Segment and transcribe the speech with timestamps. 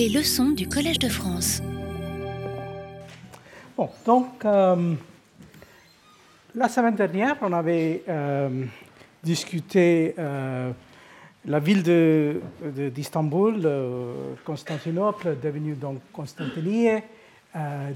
[0.00, 1.60] Les leçons du Collège de France.
[3.76, 4.94] Bon, donc, euh,
[6.54, 8.64] la semaine dernière, on avait euh,
[9.22, 10.70] discuté euh,
[11.44, 11.82] la ville
[12.94, 17.02] d'Istanbul, de, Constantinople, devenue donc Constantinople,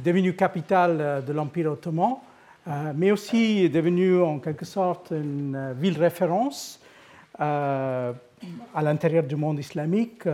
[0.05, 2.17] devenue capitale de l'Empire ottoman,
[2.95, 6.83] mais aussi devenue en quelque sorte une ville référence
[7.39, 8.13] à
[8.83, 10.29] l'intérieur du monde islamique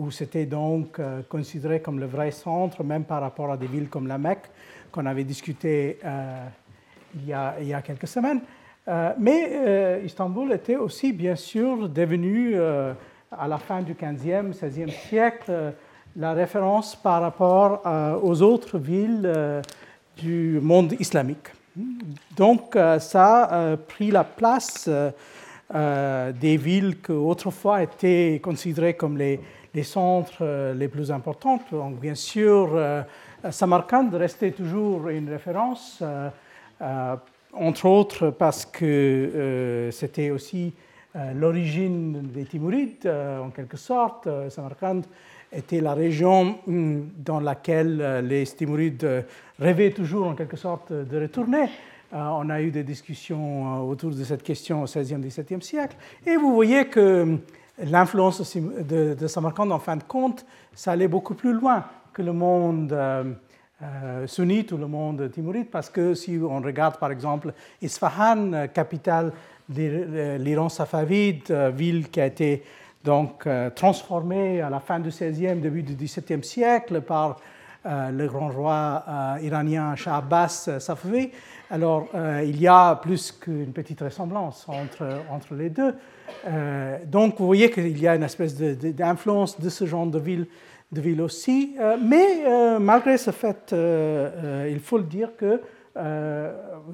[0.00, 3.90] où c'était donc euh, considéré comme le vrai centre, même par rapport à des villes
[3.90, 4.46] comme la Mecque,
[4.90, 6.46] qu'on avait discuté euh,
[7.14, 7.34] il, y
[7.74, 8.40] a, quelques semaines.
[8.88, 15.74] Euh, mais Istanbul était aussi, bien sûr, devenu, à la fin du 15e, 16e siècle,
[16.16, 17.82] la référence par rapport
[18.22, 19.30] aux autres villes
[20.16, 21.48] du monde islamique.
[22.36, 24.88] Donc, ça a pris la place
[25.68, 29.40] des villes qui autrefois étaient considérées comme les,
[29.74, 31.60] les centres euh, les plus importants.
[31.70, 33.02] Donc, bien sûr, euh,
[33.50, 37.16] Samarkand restait toujours une référence, euh,
[37.52, 40.72] entre autres parce que c'était aussi
[41.34, 44.28] l'origine des Timurides, en quelque sorte.
[44.48, 45.02] Samarkand
[45.52, 49.24] était la région hum, dans laquelle les Timurides
[49.58, 51.68] rêvaient toujours, en quelque sorte, de retourner.
[52.12, 55.96] On a eu des discussions autour de cette question au XVIe, XVIIe siècle.
[56.24, 57.40] Et vous voyez que hum,
[57.84, 62.32] l'influence de, de, Samarkand, en fin de compte, ça allait beaucoup plus loin que le
[62.32, 63.24] monde euh,
[63.82, 68.66] euh, sunnite ou le monde timuride, parce que si on regarde par exemple Isfahan, euh,
[68.66, 69.32] capitale
[69.68, 72.64] de l'Iran safavide, ville qui a été
[73.04, 77.36] donc transformée à la fin du XVIe, début du XVIIe siècle par
[77.84, 79.04] le grand roi
[79.40, 81.30] iranien Shah Abbas Safavi,
[81.70, 82.08] alors
[82.44, 85.94] il y a plus qu'une petite ressemblance entre, entre les deux.
[86.46, 90.46] Euh, donc, vous voyez qu'il y a une espèce d'influence de, ce genre de ville,
[90.92, 91.74] de ville aussi.
[91.78, 93.74] Euh, mais euh, malgré ce fait,
[94.68, 95.60] il faut le dire que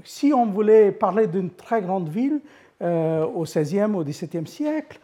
[0.05, 2.41] si on voulait parler d'une très grande ville
[2.81, 4.99] au XVIe, au XVIIe siècle,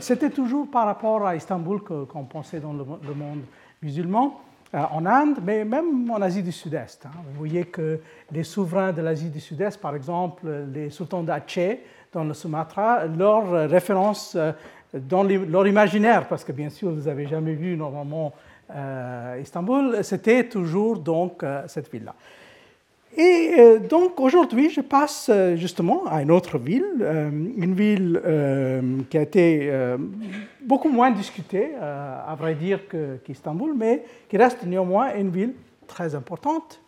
[0.00, 2.84] c'était toujours par rapport à Istanbul qu'on pensait dans le,
[3.14, 3.42] monde
[3.82, 4.40] musulman.
[4.72, 7.04] En Inde, mais même en Asie du Sud-Est.
[7.04, 7.10] Hein.
[7.26, 8.00] Vous voyez que
[8.30, 11.80] les souverains de l'Asie du Sud-Est, par exemple les sultans d'Aceh,
[12.12, 14.52] dans le Sumatra, leur référence euh,
[14.94, 18.32] dans leur imaginaire, parce que bien sûr, vous n'avez jamais vu normalement
[18.74, 22.14] euh, Istanbul, c'était toujours donc euh, cette ville-là.
[23.16, 27.06] Et donc aujourd'hui, je passe justement à une autre ville,
[27.56, 28.22] une ville
[29.10, 29.70] qui a été
[30.62, 32.80] beaucoup moins discutée, à vrai dire,
[33.22, 35.52] qu'Istanbul, mais qui reste néanmoins une ville
[35.86, 36.80] très importante.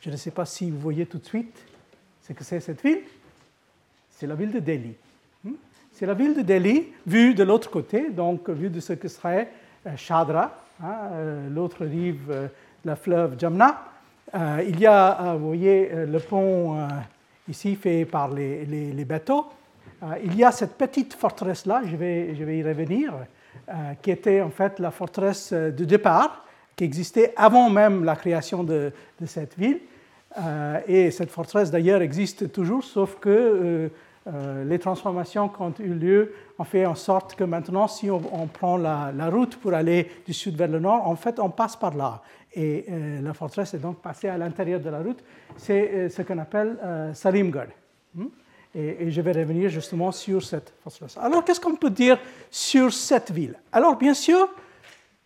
[0.00, 1.54] Je ne sais pas si vous voyez tout de suite
[2.26, 3.00] ce que c'est cette ville
[4.16, 4.94] c'est la ville de Delhi.
[5.44, 5.52] Hmm?
[5.92, 9.50] C'est la ville de Delhi vue de l'autre côté, donc vue de ce que serait
[9.96, 12.46] Chadra, euh, hein, euh, l'autre rive euh,
[12.84, 13.84] de la fleuve Jamna.
[14.34, 16.76] Il y a, vous voyez, le pont
[17.48, 19.46] ici fait par les, bateaux.
[20.24, 23.14] il y a cette petite forteresse-là, je vais, je vais y revenir,
[24.02, 26.44] qui était en fait la forteresse de départ,
[26.74, 28.92] qui existait avant même la création de,
[29.26, 29.80] cette ville.
[30.86, 33.90] et cette forteresse d'ailleurs existe toujours, sauf que
[34.28, 38.48] euh, les transformations qui ont eu lieu ont fait en sorte que maintenant, si on,
[38.48, 41.94] prend la, route pour aller du sud vers le nord, en fait, on passe par
[41.94, 42.22] là.
[42.56, 45.22] Et euh, la forteresse est donc passée à l'intérieur de la route.
[45.56, 46.78] C'est euh, ce qu'on appelle
[47.14, 47.68] Salimgarh.
[48.14, 48.26] Hmm?
[48.74, 51.16] Et, je vais revenir justement sur cette forteresse.
[51.18, 52.18] Alors, qu'est-ce qu'on peut dire
[52.50, 53.54] sur cette ville?
[53.72, 54.48] Alors, bien sûr,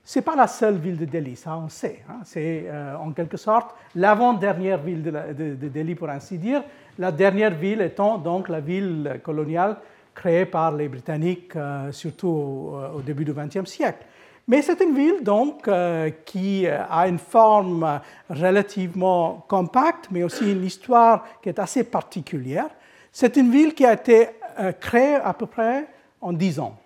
[0.05, 2.03] ce n'est pas la seule ville de Delhi, ça on sait.
[2.09, 2.21] Hein.
[2.25, 2.67] C'est
[2.99, 6.63] en quelque sorte l'avant-dernière ville de, de, Delhi, pour ainsi dire,
[6.99, 9.77] la dernière ville étant donc la ville coloniale
[10.15, 14.05] créée par les Britanniques, euh, surtout au, début du XXe siècle.
[14.51, 20.65] Mais c'est une ville donc euh, qui a une forme relativement compacte, mais aussi une
[20.65, 22.69] histoire qui est assez particulière.
[23.13, 24.29] C'est une ville qui a été
[24.59, 25.87] euh, créée à peu près
[26.21, 26.77] en dix ans.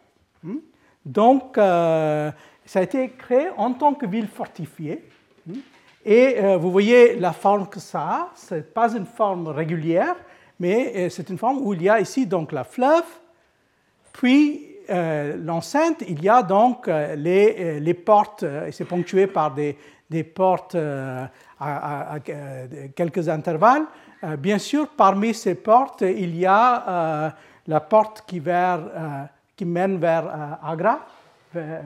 [0.43, 0.59] Hmm?
[1.05, 5.03] Donc, ça a été créé en tant que ville fortifiée.
[5.47, 5.61] Hmm?
[6.05, 8.33] Et euh, vous voyez la forme que ça a.
[8.37, 10.17] Ce n'est pas une forme régulière,
[10.61, 13.05] mais euh, c'est une forme où il y a ici donc la fleuve,
[14.13, 19.77] puis euh, l'enceinte, il y a donc les, les portes, et c'est ponctué par des,
[20.25, 20.77] portes
[21.61, 22.19] à,
[22.95, 23.85] quelques intervalles.
[24.39, 27.35] bien sûr, parmi ces portes, il y a
[27.67, 28.41] la porte qui,
[29.65, 31.07] mène vers Agra,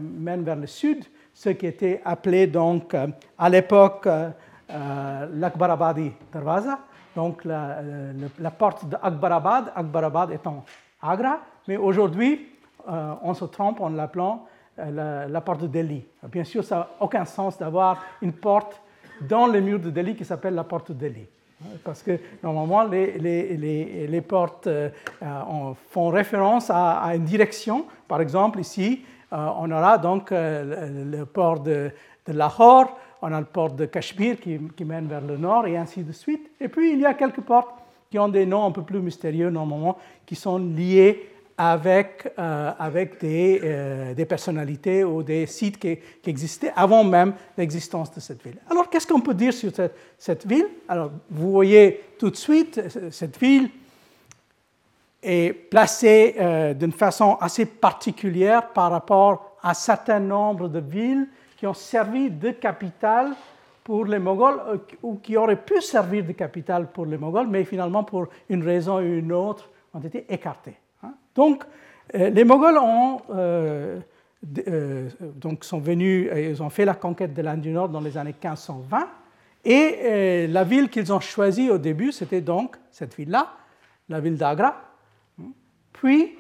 [0.01, 1.05] mène vers le sud,
[1.39, 3.07] ce qui était appelé donc euh,
[3.39, 4.31] à l'époque euh,
[4.71, 6.81] euh, l'Akbarabadi Darwaza,
[7.15, 7.79] donc la,
[8.41, 10.65] la porte d'Akbarabad, Akbarabad étant
[11.01, 12.49] Agra, mais aujourd'hui
[12.87, 14.47] on se trompe en l'appelant
[14.77, 16.05] la, porte de Delhi.
[16.31, 18.81] Bien sûr, ça n'a aucun sens d'avoir une porte
[19.21, 21.27] dans le mur de Delhi qui s'appelle la porte de Delhi.
[21.83, 24.69] Parce que normalement, les, les, les, portes
[25.91, 27.87] font référence à, une direction.
[28.07, 31.91] Par exemple, ici, on aura donc le port de,
[32.29, 36.13] Lahore, on a le port de Cachemire qui, mène vers le nord et ainsi de
[36.13, 36.51] suite.
[36.61, 37.71] Et puis il y a quelques portes
[38.11, 43.21] qui ont des noms un peu plus mystérieux normalement, qui sont liés avec, euh, avec
[43.21, 48.57] des, euh, des, personnalités ou des sites qui, existaient avant même l'existence de cette ville.
[48.71, 49.73] Alors qu'est-ce qu'on peut dire sur
[50.17, 50.69] cette, ville?
[50.89, 53.69] Alors vous voyez tout de suite, cette ville
[55.21, 61.27] est placée euh, d'une façon assez particulière par rapport à un certain nombre de villes
[61.57, 63.33] qui ont servi de capitale
[63.83, 67.65] pour les Mongols, euh, ou qui auraient pu servir de capitale pour les Mongols, mais
[67.65, 70.77] finalement, pour une raison ou une autre, ont été écartés.
[71.39, 71.43] Hein.
[71.43, 71.65] Donc,
[72.15, 73.99] euh, les Mongols ont, euh,
[75.37, 78.35] donc sont venus, ils ont fait la conquête de l'Inde du Nord dans les années
[78.43, 79.09] 1520,
[79.65, 83.49] et la ville qu'ils ont choisie au début, c'était donc cette ville-là,
[84.09, 84.81] la ville d'Agra.
[85.93, 86.37] Puis,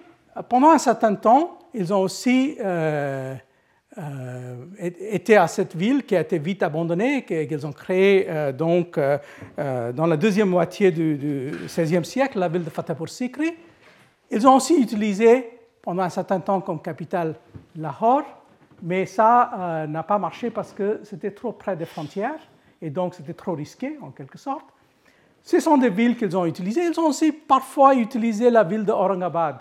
[0.49, 2.57] pendant un certain temps, ils ont aussi
[3.99, 8.97] euh, était à cette ville qui a été vite abandonnée, qu'ils ont créée euh, donc,
[8.97, 9.19] euh,
[9.93, 13.55] dans la deuxième moitié du, XVIe siècle, la ville de Fatehpur Sikri.
[14.31, 17.35] Ils ont aussi utilisé pendant un certain temps comme capitale
[17.77, 18.25] Lahore,
[18.83, 22.39] mais ça n'a pas marché parce que c'était trop près des frontières
[22.81, 24.67] et donc c'était trop risqué en quelque sorte.
[25.43, 26.85] Ce sont des villes qu'ils ont utilisées.
[26.85, 29.57] Ils ont aussi parfois utilisé la ville de Aurangabad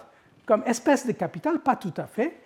[0.47, 2.37] comme espèce de capitale, pas tout à fait,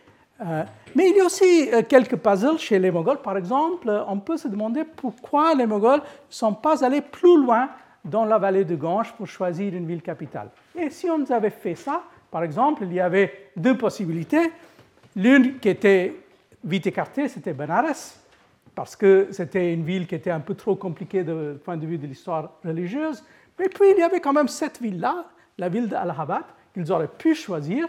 [0.42, 0.64] euh,
[0.96, 3.22] mais il y a aussi euh, quelques puzzles chez les Mongols.
[3.22, 7.70] Par exemple, on peut se demander pourquoi les Mongols ne sont pas allés plus loin
[8.04, 10.50] dans la vallée de Gange pour choisir une ville capitale.
[10.76, 14.52] Et si on avait fait ça, par exemple, il y avait deux possibilités.
[15.16, 16.16] L'une qui était
[16.64, 18.16] vite écartée, c'était Benares,
[18.74, 21.98] parce que c'était une ville qui était un peu trop compliquée du point de vue
[21.98, 23.24] de l'histoire religieuse.
[23.60, 25.26] Mais puis il y avait quand même cette ville-là,
[25.58, 27.88] la ville d'Allahabad, qu'ils auraient pu choisir.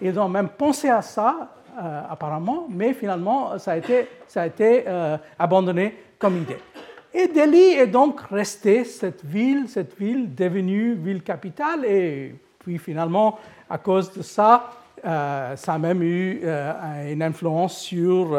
[0.00, 5.96] Ils ont même pensé à ça euh, apparemment, mais finalement, ça a été, euh, abandonné
[6.18, 6.58] comme idée.
[7.14, 13.38] Et Delhi est donc resté cette ville, cette ville devenue ville capitale, et puis finalement,
[13.68, 14.70] à cause de ça,
[15.04, 16.42] euh, ça a même eu
[17.10, 18.38] une influence sur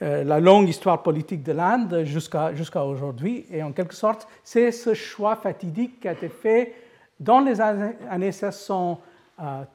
[0.00, 3.44] la longue histoire politique de l'Inde jusqu'à jusqu'à aujourd'hui.
[3.50, 6.74] Et en quelque sorte, c'est ce choix fatidique qui a été fait
[7.20, 9.00] dans les années 1600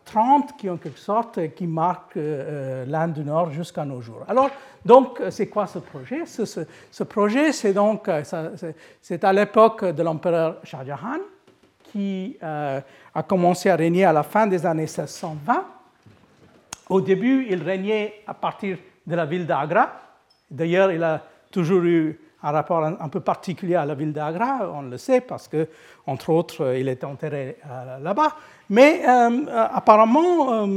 [0.05, 4.23] 30 qui, en quelque sorte, qui marquent euh, l'Inde du Nord jusqu'à nos jours.
[4.27, 4.49] Alors,
[4.85, 6.25] donc, c'est quoi ce projet?
[6.25, 8.23] Ce, projet, c'est donc, euh,
[9.01, 11.19] c'est à l'époque de l'empereur Shah Jahan,
[11.83, 12.81] qui euh,
[13.15, 15.65] a commencé à régner à la fin des années 1620.
[16.89, 18.77] Au début, il régnait à partir
[19.07, 19.93] de la ville d'Agra.
[20.51, 24.81] D'ailleurs, il a toujours eu un rapport un, peu particulier à la ville d'Agra, on
[24.83, 25.69] le sait, parce que,
[26.05, 27.57] entre autres, il est enterré
[28.01, 28.35] là-bas.
[28.69, 30.67] Mais euh, apparemment, euh,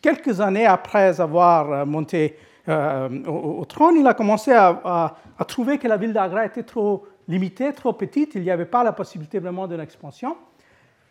[0.00, 2.36] quelques années après avoir monté
[2.68, 7.72] euh, au, trône, il a commencé à, trouver que la ville d'Agra était trop limitée,
[7.72, 10.36] trop petite, il n'y avait pas la possibilité vraiment d'une expansion.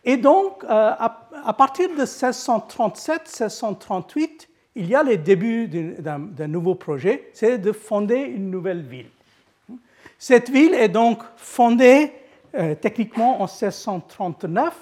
[0.04, 1.18] Et donc, à,
[1.56, 8.50] partir de 1637-1638, il y a les débuts d'un nouveau projet, c'est de fonder une
[8.50, 9.10] nouvelle ville.
[10.24, 12.12] Cette ville est donc fondée
[12.80, 14.72] techniquement en 1639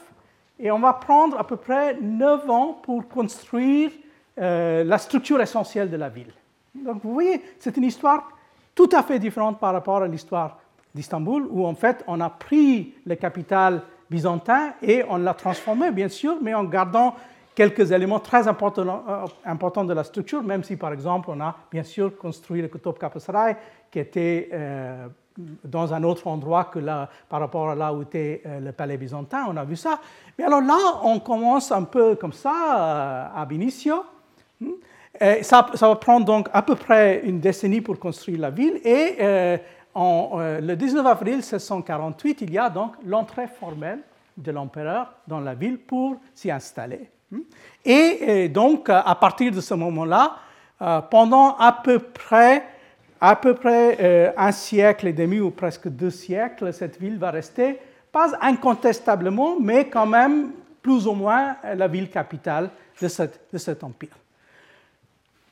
[0.58, 3.90] et on va prendre à peu près 9 ans pour construire
[4.38, 6.34] euh, la structure essentielle de la ville.
[6.74, 8.28] Donc vous voyez, c'est une histoire
[8.74, 10.58] tout à fait différente par rapport à l'histoire
[10.94, 16.10] d'Istanbul, où en fait on a pris le capital byzantin et on l'a transformé, bien
[16.10, 17.14] sûr, mais en gardant
[17.54, 21.56] quelques éléments très importants, euh, importants de la structure, même si par exemple on a
[21.72, 23.56] bien sûr construit le Kutub Kapasrai,
[23.90, 25.08] qui était euh,
[25.64, 28.96] dans un autre endroit que là, par rapport à là où était euh, le palais
[28.96, 30.00] byzantin, on a vu ça.
[30.38, 34.04] Mais alors là, on commence un peu comme ça euh, à Benicio.
[34.60, 34.72] Hmm.
[35.42, 38.80] ça, ça, va prendre donc à peu près une décennie pour construire la ville.
[38.84, 39.56] Et euh,
[39.94, 44.00] le 19 avril 1648, il y a donc l'entrée formelle
[44.36, 47.08] de l'empereur dans la ville pour s'y installer.
[47.30, 47.40] Hmm.
[47.84, 50.36] Et, donc, à partir de ce moment-là,
[51.10, 52.64] pendant à peu près
[53.20, 57.30] à peu près euh, un siècle et demi ou presque deux siècles, cette ville va
[57.30, 57.78] rester,
[58.10, 63.08] pas incontestablement, mais quand même plus ou moins la ville capitale de,
[63.58, 64.16] cet empire.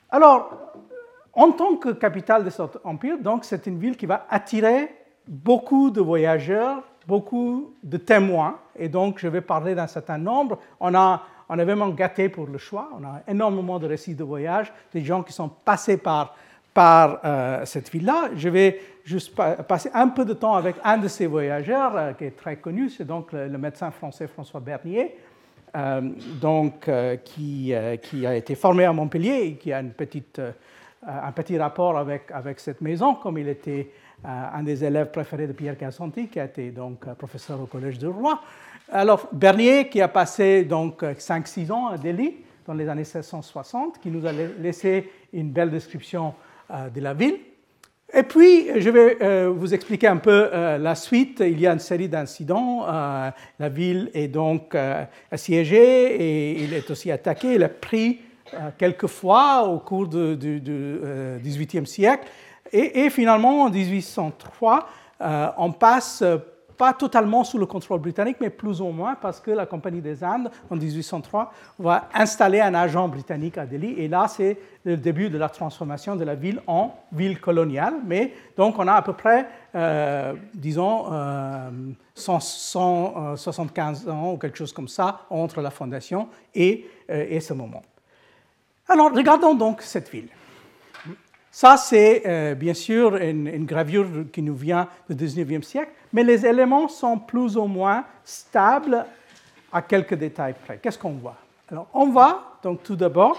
[0.09, 0.73] Alors,
[1.33, 4.91] en tant que capitale de cet empire, donc c'est une ville qui va attirer
[5.27, 10.59] beaucoup de voyageurs, beaucoup de témoins, et donc je vais parler d'un certain nombre.
[10.79, 12.89] On a on est vraiment gâté pour le choix.
[12.93, 16.35] On a énormément de récits de voyage, des gens qui sont passés par,
[16.73, 18.29] par euh, cette ville-là.
[18.35, 19.35] Je vais juste
[19.67, 22.89] passer un peu de temps avec un de ces voyageurs euh, qui est très connu,
[22.89, 25.15] c'est donc le, médecin français François Bernier,
[25.75, 26.01] euh,
[26.41, 26.89] donc,
[27.25, 30.41] qui, a été formé à Montpellier et qui a une petite,
[31.05, 33.91] un petit rapport avec, avec cette maison, comme il était
[34.23, 38.07] un des élèves préférés de Pierre Cassanti, qui a été donc professeur au Collège de
[38.07, 38.41] Roi.
[38.91, 44.09] Alors, Bernier, qui a passé donc 5-6 ans à Delhi dans les années 1660, qui
[44.09, 46.33] nous a laissé une belle description
[46.69, 47.37] de la ville.
[48.11, 51.43] Et puis, je vais euh, vous expliquer un peu euh, la suite.
[51.45, 52.85] Il y a une série d'incidents.
[52.87, 54.75] la ville est donc
[55.31, 57.55] assiégée et il est aussi attaqué.
[57.55, 58.19] Il a pris
[58.79, 60.61] quelques fois au cours du
[61.43, 62.27] XVIIIe siècle.
[62.71, 64.87] Et, finalement, en 1803,
[65.57, 66.23] on passe
[66.79, 70.23] pas totalement sous le contrôle britannique, mais plus ou moins parce que la Compagnie des
[70.23, 73.95] Indes, en 1803, va installer un agent britannique à Delhi.
[73.97, 77.95] Et là, c'est le début de la transformation de la ville en ville coloniale.
[78.05, 79.45] Mais donc, on a à peu près,
[79.75, 81.07] euh, disons,
[82.15, 87.53] 175 euh, ans ou quelque chose comme ça entre la fondation et, euh, et ce
[87.53, 87.81] moment.
[88.87, 90.29] Alors, regardons donc cette ville.
[91.59, 96.45] Ça, c'est euh, bien sûr une, gravure qui nous vient du 19e siècle, mais les
[96.45, 99.05] éléments sont plus ou moins stables
[99.69, 100.77] à quelques détails près.
[100.77, 101.35] Qu'est-ce qu'on voit?
[101.69, 103.37] Alors, on voit, donc tout d'abord,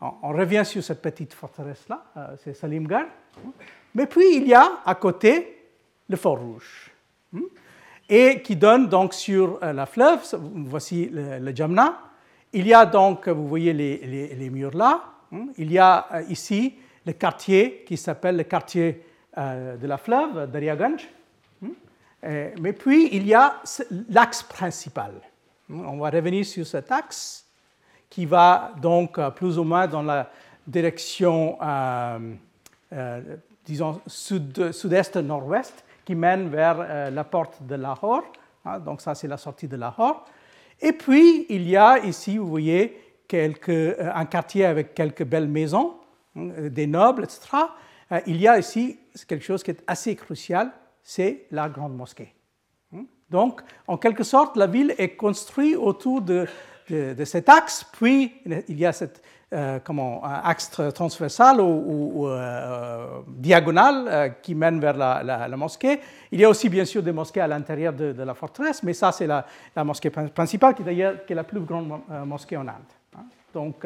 [0.00, 3.04] on, revient sur cette petite forteresse-là, euh, c'est Salimgarh,
[3.94, 5.58] mais puis il y a à côté
[6.08, 6.90] le Fort Rouge,
[7.32, 7.42] hmm,
[8.08, 12.00] et qui donne donc sur euh, la fleuve, voici le, Jamna.
[12.54, 16.76] Il y a donc, vous voyez les, murs là, hmm, il y a ici
[17.06, 19.02] le quartier qui s'appelle le quartier
[19.38, 21.08] euh, de la fleuve, Dariaganj.
[21.62, 21.70] Hmm?
[22.60, 23.62] Mais puis, il y a
[24.10, 25.12] l'axe principal.
[25.68, 25.86] Hmm?
[25.86, 27.46] On va revenir sur cet axe
[28.10, 30.30] qui va donc euh, plus ou moins dans la
[30.66, 33.20] direction, euh,
[33.64, 38.24] disons, sud-est-nord-ouest, qui mène vers la porte de Lahore.
[38.64, 38.80] Hein?
[38.80, 40.24] Donc ça, c'est la sortie de Lahore.
[40.80, 45.94] Et puis, il y a ici, vous voyez, quelques, un quartier avec quelques belles maisons
[46.36, 47.58] des nobles, etc.,
[48.12, 50.70] euh, il y a ici quelque chose qui est assez crucial,
[51.02, 52.32] c'est la grande mosquée.
[52.94, 53.04] Hein.
[53.30, 56.46] Donc, en quelque sorte, la ville est construite autour de,
[56.88, 58.32] de, cet axe, puis
[58.68, 59.78] il y a cet euh,
[60.22, 66.00] axe transversal ou, euh, diagonal qui mène vers la, mosquée.
[66.30, 69.10] Il y a aussi bien sûr des mosquées à l'intérieur de, la forteresse, mais ça
[69.10, 69.44] c'est la,
[69.84, 72.92] mosquée principale qui d'ailleurs est la plus grande mosquée en Inde.
[73.16, 73.24] Hein.
[73.52, 73.84] Donc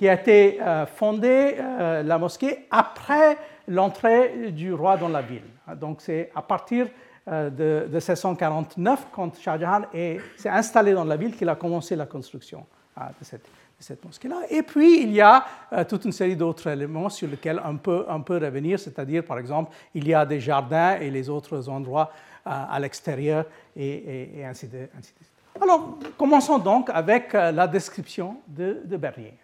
[0.00, 3.36] qui a été euh, fondée, euh, la mosquée, après
[3.68, 5.42] l'entrée du roi dans la ville.
[5.76, 6.86] Donc c'est à partir
[7.28, 12.06] euh, de, 1649, quand Shah Jahan s'est installé dans la ville, qu'il a commencé la
[12.06, 12.64] construction
[12.96, 13.24] de
[13.78, 14.36] cette, mosquée-là.
[14.48, 15.44] Et puis, il y a
[15.86, 18.06] toute une série d'autres éléments sur lesquels on peut,
[18.38, 22.10] revenir, c'est-à-dire, par exemple, il y a des jardins et les autres endroits
[22.44, 23.44] à l'extérieur,
[23.76, 25.30] et, ainsi, de, suite.
[25.60, 29.34] Alors, commençons donc avec la description de, de Bernier.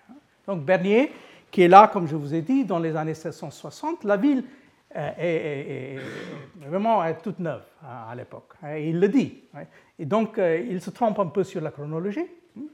[0.47, 1.13] Donc Bernier,
[1.51, 4.45] qui est là, comme je vous ai dit, dans les années 1660, la ville
[4.95, 5.99] euh, est,
[6.69, 8.55] vraiment toute neuve à, l'époque.
[8.63, 9.43] Hein, il le dit.
[9.55, 9.65] Hein.
[9.99, 12.27] Et donc, euh, il se trompe un peu sur la chronologie.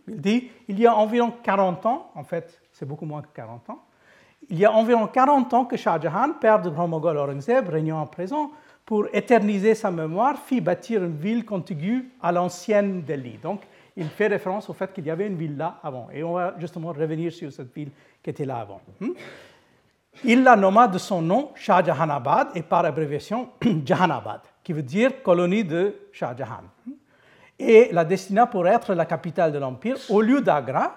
[0.06, 3.70] Il dit il y a environ 40 ans, en fait, c'est beaucoup moins que 40
[3.70, 3.82] ans,
[4.48, 8.02] il y a environ 40 ans que Shah Jahan, père de Grand Moghol Aurangzeb, régnant
[8.02, 8.50] à présent,
[8.84, 13.38] pour éterniser sa mémoire, fit bâtir une ville contiguë à l'ancienne Delhi.
[13.42, 13.62] Donc,
[13.96, 16.08] il fait référence au fait qu'il y avait une ville là avant.
[16.12, 17.90] Et on va justement revenir sur cette ville
[18.22, 18.80] qui était là avant.
[19.00, 19.10] Hmm?
[20.24, 23.48] Il la nomma de son nom Shah Jahanabad et par abréviation
[23.84, 26.64] Jahanabad, qui veut dire colonie de Shah Jahan.
[26.86, 26.92] Hmm?
[27.58, 30.96] Et la destina pour être la capitale de l'Empire au lieu d'Agra,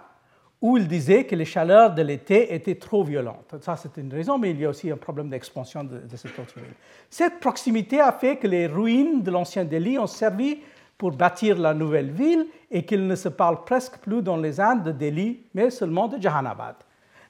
[0.62, 3.56] où il disait que les chaleurs de l'été étaient trop violentes.
[3.62, 6.40] Ça, c'est une raison, mais il y a aussi un problème d'expansion de, de cette
[6.40, 6.74] autre ville.
[7.10, 10.60] Cette proximité a fait que les ruines de l'ancien Delhi ont servi
[10.98, 14.84] pour bâtir la nouvelle ville et qu'il ne se parle presque plus dans les Indes
[14.84, 16.76] de Delhi, mais seulement de Jahanabad.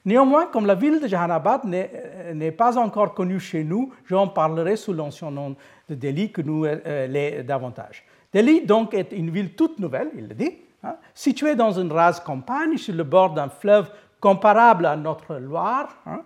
[0.04, 4.76] Néanmoins, comme la ville de Jahanabad euh, n'est pas encore connue chez nous, j'en parlerai
[4.76, 5.56] sous l'ancien nom
[5.88, 8.04] de Delhi que nous euh, l'est davantage.
[8.32, 10.52] Delhi, donc, est une ville toute nouvelle, il le dit,
[10.84, 15.88] hein, située dans une rase campagne sur le bord d'un fleuve comparable à notre Loire,
[16.06, 16.22] hein,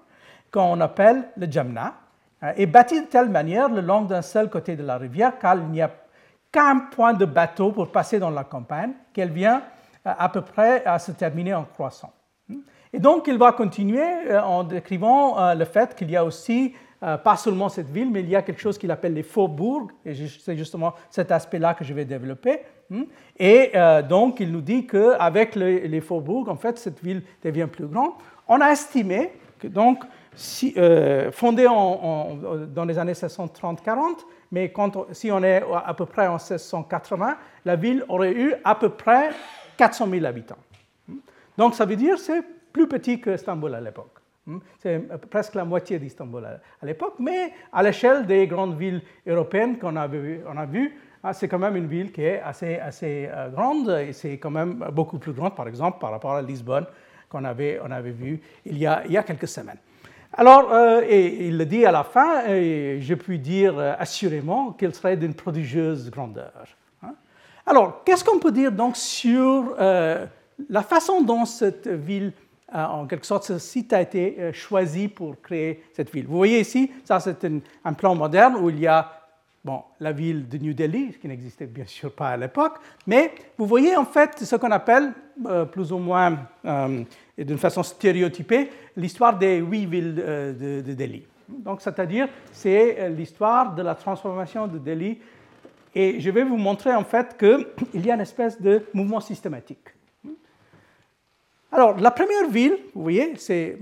[0.50, 1.94] qu'on appelle le Jamna,
[2.42, 5.56] hein, et bâtie de telle manière le long d'un seul côté de la rivière, car
[5.56, 5.90] il n'y a
[6.52, 9.62] qu'un point de bateau pour passer dans la campagne, qu'elle vient
[10.06, 12.12] euh, à peu près à se terminer en croissant.
[12.92, 16.74] Et donc, il va continuer euh, en décrivant euh, le fait qu'il y a aussi
[17.24, 20.14] pas seulement cette ville, mais il y a quelque chose qu'il appelle les faubourgs, et
[20.14, 22.60] c'est justement cet aspect-là que je vais développer.
[22.90, 23.04] Hmm.
[23.38, 23.72] Et
[24.06, 28.10] donc, il nous dit qu'avec les faubourgs, en fait, cette ville devient plus grande.
[28.46, 30.04] On a estimé que, donc,
[30.34, 30.74] si,
[31.32, 34.18] fondée dans les années 1630-40,
[34.52, 34.72] mais
[35.12, 39.30] si on est à peu près en 1680, la ville aurait eu à peu près
[39.76, 40.58] 400 000 habitants.
[41.56, 42.42] Donc ça veut dire que c'est
[42.72, 44.20] plus petit que Istanbul à l'époque.
[44.78, 49.94] C'est presque la moitié d'Istanbul à l'époque, mais à l'échelle des grandes villes européennes qu'on
[49.96, 53.90] a vues, vu, ah, c'est quand même une ville qui est assez, assez euh, grande
[53.90, 56.86] et c'est quand même beaucoup plus grande, par exemple, par rapport à Lisbonne
[57.28, 59.78] qu'on avait, on avait vu il y a quelques semaines.
[60.32, 64.72] Alors, euh, et il le dit à la fin, et je puis dire euh, assurément
[64.72, 66.52] qu'il serait d'une prodigieuse grandeur.
[67.02, 67.14] Hein.
[67.66, 70.26] Alors, qu'est-ce qu'on peut dire donc sur euh,
[70.68, 72.32] la façon dont cette ville,
[72.72, 76.28] en quelque sorte, ce site a été choisi pour créer cette ville?
[76.28, 77.44] Vous voyez ici, ça c'est
[77.84, 79.10] un, plan moderne où il y a
[79.64, 83.66] bon, la ville de New Delhi, qui n'existait bien sûr pas à l'époque, mais vous
[83.66, 85.12] voyez en fait ce qu'on appelle
[85.72, 86.38] plus ou moins
[87.44, 91.24] d'une façon stéréotypée l'histoire des huit villes euh, de, Delhi.
[91.48, 95.18] Donc, c'est-à-dire, c'est euh, l'histoire de la transformation de Delhi.
[95.94, 97.66] Et je vais vous montrer en fait qu'il
[98.04, 99.88] y a une espèce de mouvement systématique.
[101.72, 103.78] Alors, la première ville, vous voyez, c'est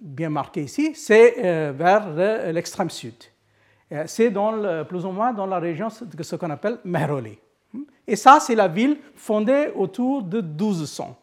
[0.00, 3.14] bien marqué ici, c'est euh, vers l'extrême sud.
[4.06, 4.32] C'est
[4.88, 7.38] plus ou moins dans la région de ce qu'on appelle Mehroli.
[8.06, 11.21] Et ça, c'est la ville fondée autour de 1200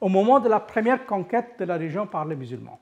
[0.00, 2.80] au moment de la première conquête de la région par les musulmans.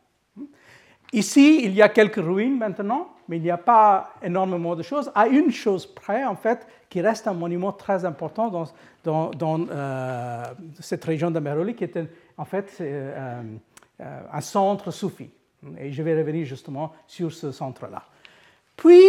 [1.13, 5.11] Ici, il y a quelques ruines maintenant, mais il n'y a pas énormément de choses.
[5.15, 8.69] À une chose près, en fait, qui reste un monument très important
[9.05, 10.45] dans, euh,
[10.81, 12.07] cette région de Meroli, qui était
[12.37, 13.43] en fait euh,
[14.01, 15.31] euh, un centre soufi.
[15.79, 18.03] Et je vais revenir justement sur ce centre-là.
[18.77, 19.01] Puis,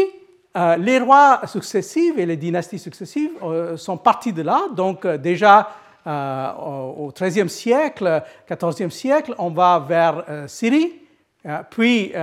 [0.80, 3.30] les rois successifs et les dynasties successives
[3.76, 4.62] sont partis de là.
[4.76, 5.70] Donc, déjà,
[6.08, 11.02] euh, au XIIIe siècle, XIVe siècle, on va vers euh, Syrie,
[11.46, 12.14] euh, puis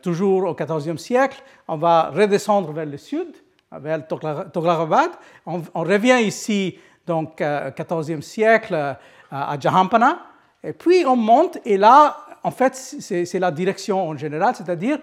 [0.00, 3.34] toujours au XIVe siècle, on va redescendre vers le sud,
[3.72, 5.10] vers Toglarabad.
[5.46, 8.96] On, revient ici, donc, XIVe siècle,
[9.30, 10.18] à Jahampana,
[10.62, 14.98] et puis on monte, et là, en fait, c'est la direction en général, c'est-à-dire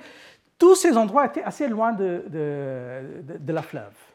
[0.57, 4.08] tous ces endroits étaient assez loin de, de la fleuve.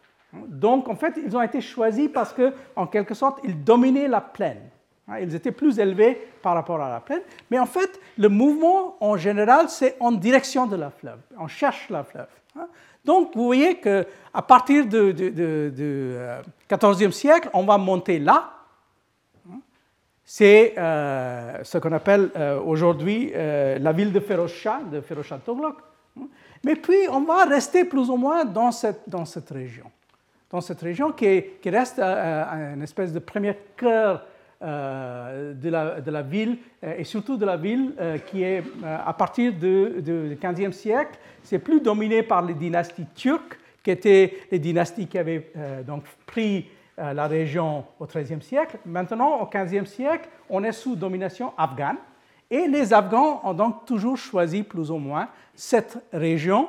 [0.49, 4.20] Donc, en fait, ils ont été choisis parce que, en quelque sorte, ils dominaient la
[4.20, 4.62] plaine.
[5.09, 7.23] Hein, ils étaient plus élevés par rapport à la plaine.
[7.51, 11.18] Mais en fait, le mouvement, en général, c'est en direction de la fleuve.
[11.38, 12.27] On cherche la fleuve.
[12.57, 12.66] Hein.
[13.05, 18.51] Donc, vous voyez qu'à partir du XIVe euh, siècle, on va monter là.
[19.51, 19.59] Hein.
[20.25, 25.77] C'est euh, ce qu'on appelle euh, aujourd'hui la ville de Ferosha, de Ferosha Toglok.
[26.64, 29.85] Mais puis, on va rester plus ou moins dans cette, dans cette région
[30.55, 34.25] dans cette région qui, reste euh, euh, une espèce de premier cœur
[34.62, 37.93] euh, de, la, de, la, ville et surtout de la ville
[38.27, 43.90] qui est à partir du XVe siècle, c'est plus dominé par les dynasties turques qui
[43.90, 45.51] étaient les dynasties qui avaient
[45.85, 48.79] donc pris la région au XIIIe siècle.
[48.87, 51.99] Maintenant, au XVe siècle, on est sous domination afghane
[52.49, 56.69] et les Afghans ont donc toujours choisi plus ou moins cette région,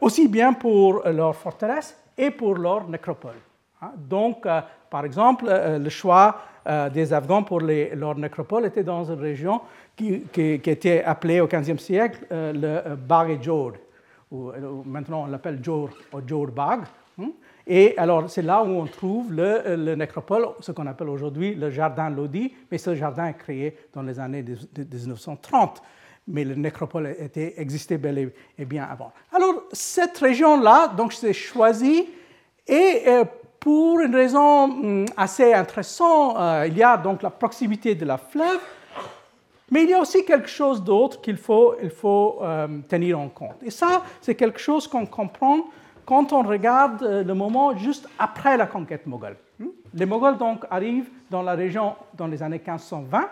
[0.00, 3.40] aussi bien pour leur forteresse et pour leur nécropole.
[3.80, 3.92] Hein.
[3.96, 9.04] Donc, euh, par exemple, euh, le choix euh, des Afghans pour leur nécropole était dans
[9.04, 9.62] une région
[9.96, 13.72] qui, était appelée au XVe siècle le Bag et Jor,
[14.30, 14.52] ou,
[14.84, 16.80] maintenant on l'appelle Jor ou Jor Bag.
[17.18, 17.30] Hein.
[17.66, 22.10] Et alors, c'est là où on trouve le, nécropole, ce qu'on appelle aujourd'hui le jardin
[22.10, 25.82] Lodi, mais ce jardin est créé dans les années 1930
[26.30, 29.12] mais le nécropole était, existait bel et bien avant.
[29.32, 32.06] Alors, cette région-là, donc, c'est choisi
[32.66, 33.24] et euh,
[33.58, 38.16] pour une raison hum, assez intéressante, euh, il y a donc la proximité de la
[38.16, 38.60] fleuve,
[39.70, 41.74] mais il y a aussi quelque chose d'autre qu'il faut,
[42.42, 43.62] euh, tenir en compte.
[43.62, 45.66] Et ça, c'est quelque chose qu'on comprend
[46.06, 49.36] quand on regarde le moment juste après la conquête moghole.
[49.60, 49.70] Hum?
[49.94, 53.28] Les Moghols donc arrivent dans la région dans les années 1520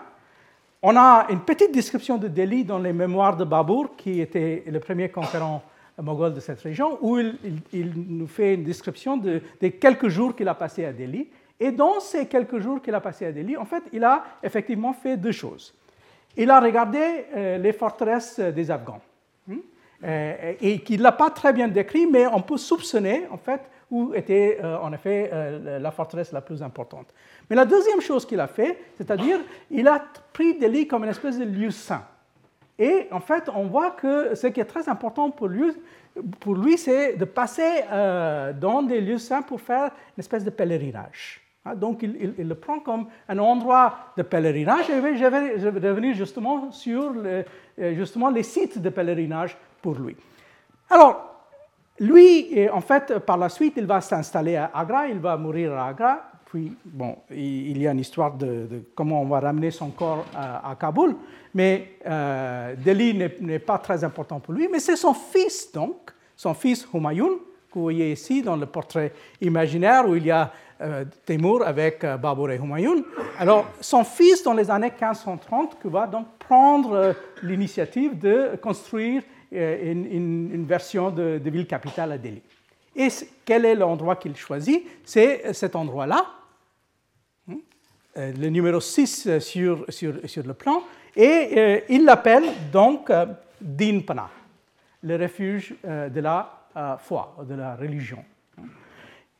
[0.81, 4.79] on a une petite description de Delhi dans les mémoires de Babur, qui était le
[4.79, 5.61] premier conquérant
[6.01, 10.47] moghol de cette région, où il, nous fait une description de, des quelques jours qu'il
[10.47, 11.27] a passés à Delhi.
[11.59, 14.93] Et dans ces quelques jours qu'il a passés à Delhi, en fait, il a effectivement
[14.93, 15.73] fait deux choses.
[16.37, 19.01] Il a regardé euh, les forteresses des Afghans,
[19.51, 19.55] hein,
[20.05, 23.61] euh, et qu'il ne l'a pas très bien décrit, mais on peut soupçonner, en fait,
[23.91, 25.31] où était euh, en effet
[25.79, 27.07] la forteresse la plus importante.
[27.49, 29.39] Mais la deuxième chose qu'il a fait, c'est-à-dire,
[29.71, 32.03] il a pris Delhi comme une espèce de lieu saint.
[32.77, 35.71] Et en fait, on voit que ce qui est très important pour lui,
[36.39, 37.83] pour lui c'est de passer
[38.59, 41.41] dans des lieux saints pour faire une espèce de pèlerinage.
[41.65, 44.89] Hein, donc, il, le prend comme un endroit de pèlerinage.
[44.89, 47.13] Et je vais, je vais revenir justement sur
[47.77, 50.15] justement les sites de pèlerinage pour lui.
[50.89, 51.38] Alors,
[51.99, 55.89] lui, en fait, par la suite, il va s'installer à Agra, il va mourir à
[55.89, 56.23] Agra.
[56.45, 60.75] Puis, bon, il y a une histoire de, comment on va ramener son corps à,
[60.79, 61.15] Kaboul,
[61.53, 66.55] mais euh, Delhi n'est pas très important pour lui, mais c'est son fils, donc, son
[66.55, 67.37] fils Humayun,
[67.69, 72.03] que vous voyez ici dans le portrait imaginaire où il y a euh, Temur avec
[72.03, 73.03] euh, Babur et Humayun.
[73.37, 79.21] Alors, son fils, dans les années 1530, qui va donc prendre euh, l'initiative de construire
[79.51, 82.41] euh, une, version de, ville capitale à Delhi.
[82.95, 83.07] Et
[83.43, 84.85] quel est l'endroit qu'il choisit?
[85.03, 86.23] C'est cet endroit-là,
[87.49, 87.55] hein,
[88.17, 90.83] euh, le numéro 6 sur, sur, sur le plan,
[91.15, 93.11] et euh, il l'appelle donc
[93.59, 94.29] Dinpana,
[95.01, 96.67] le refuge de la
[96.99, 98.23] foi, de la religion.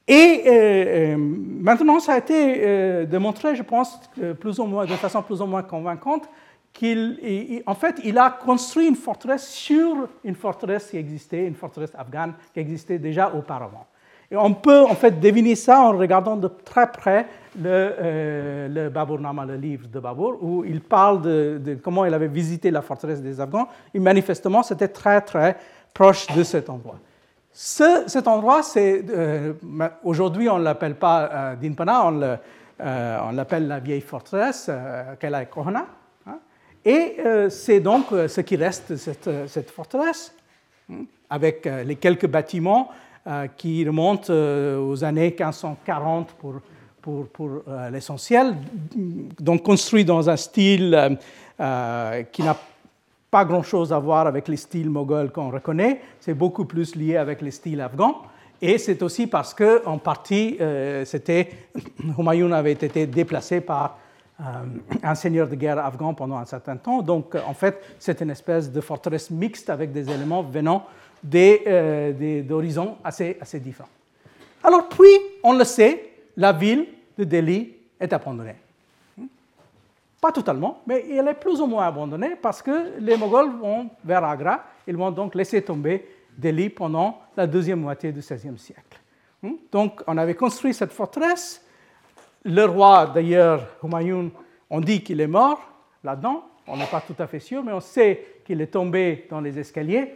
[0.08, 4.00] Et maintenant, ça a été démontré, je pense,
[4.40, 6.28] plus ou moins, de façon plus ou moins convaincante,
[6.74, 11.94] qu'il, en fait, il a construit une forteresse sur une forteresse qui existait, une forteresse
[11.98, 13.86] afghane qui existait déjà auparavant.
[14.32, 17.26] Et on peut en fait deviner ça en regardant de très près
[17.60, 17.68] le,
[18.00, 23.22] euh, le livre de Babur, où il parle de, comment il avait visité la forteresse
[23.22, 23.68] des Afghans.
[23.94, 25.58] Et manifestement, c'était très très
[25.94, 27.00] proche de cet endroit.
[27.52, 29.54] Ce, cet endroit, euh,
[30.04, 35.86] aujourd'hui on ne l'appelle pas euh, Dinpana, on l'appelle la vieille forteresse, euh, Kela Kohana.
[36.86, 40.34] Et euh, c'est donc euh, ce qui reste de cette, euh, cette forteresse,
[40.90, 42.90] hein, avec les quelques bâtiments
[43.58, 46.56] qui remontent aux années 1540 pour,
[47.00, 47.50] pour, pour
[47.92, 48.56] l'essentiel,
[49.40, 51.20] donc construits dans un style
[52.32, 52.58] qui n'a
[53.30, 57.44] pas grand-chose à voir avec les styles moghols qu'on reconnaît, c'est beaucoup plus lié avec
[57.44, 58.24] les styles afghans.
[58.60, 60.58] Et c'est aussi parce que, en partie,
[61.06, 61.50] c'était
[62.18, 64.09] Humayun avait été déplacé par euh,
[65.04, 67.02] un seigneur de guerre afghan pendant un certain temps.
[67.02, 70.86] Donc, en fait, c'est une espèce de forteresse mixte avec des éléments venant
[71.36, 73.90] euh, d'horizons assez, différents.
[74.64, 75.12] Alors, puis,
[75.44, 78.56] on le sait, la ville de Delhi est abandonnée.
[80.22, 84.24] Pas totalement, mais elle est plus ou moins abandonnée parce que les Moghols vont vers
[84.24, 84.64] Agra.
[84.88, 89.00] Ils vont donc laisser tomber Delhi pendant la deuxième moitié du XVIe siècle.
[89.72, 91.62] Donc, on avait construit cette forteresse
[92.44, 94.30] le roi, d'ailleurs, Humayun,
[94.70, 95.60] on dit qu'il est mort
[96.04, 96.44] là-dedans.
[96.68, 99.58] On n'est pas tout à fait sûr, mais on sait qu'il est tombé dans les
[99.60, 100.14] escaliers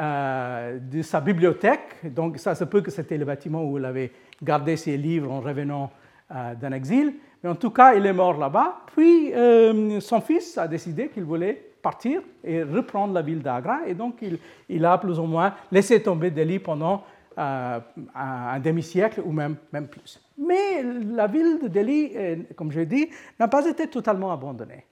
[0.00, 2.14] euh, de sa bibliothèque.
[2.14, 4.12] Donc, ça se peut que c'était le bâtiment où il avait
[4.42, 5.90] gardé ses livres en revenant
[6.34, 7.14] euh, d'un exil.
[7.42, 8.76] Mais en tout cas, il est mort là-bas.
[8.94, 13.80] Puis, euh, son fils a décidé qu'il voulait partir et reprendre la ville d'Agra.
[13.86, 14.24] Et donc,
[14.68, 17.02] il, a plus ou moins laissé tomber Delhi pendant
[17.36, 20.21] un demi-siècle ou même, même plus.
[20.38, 24.86] Mais la ville de Delhi, euh, comme je l'ai dit, n'a pas été totalement abandonnée.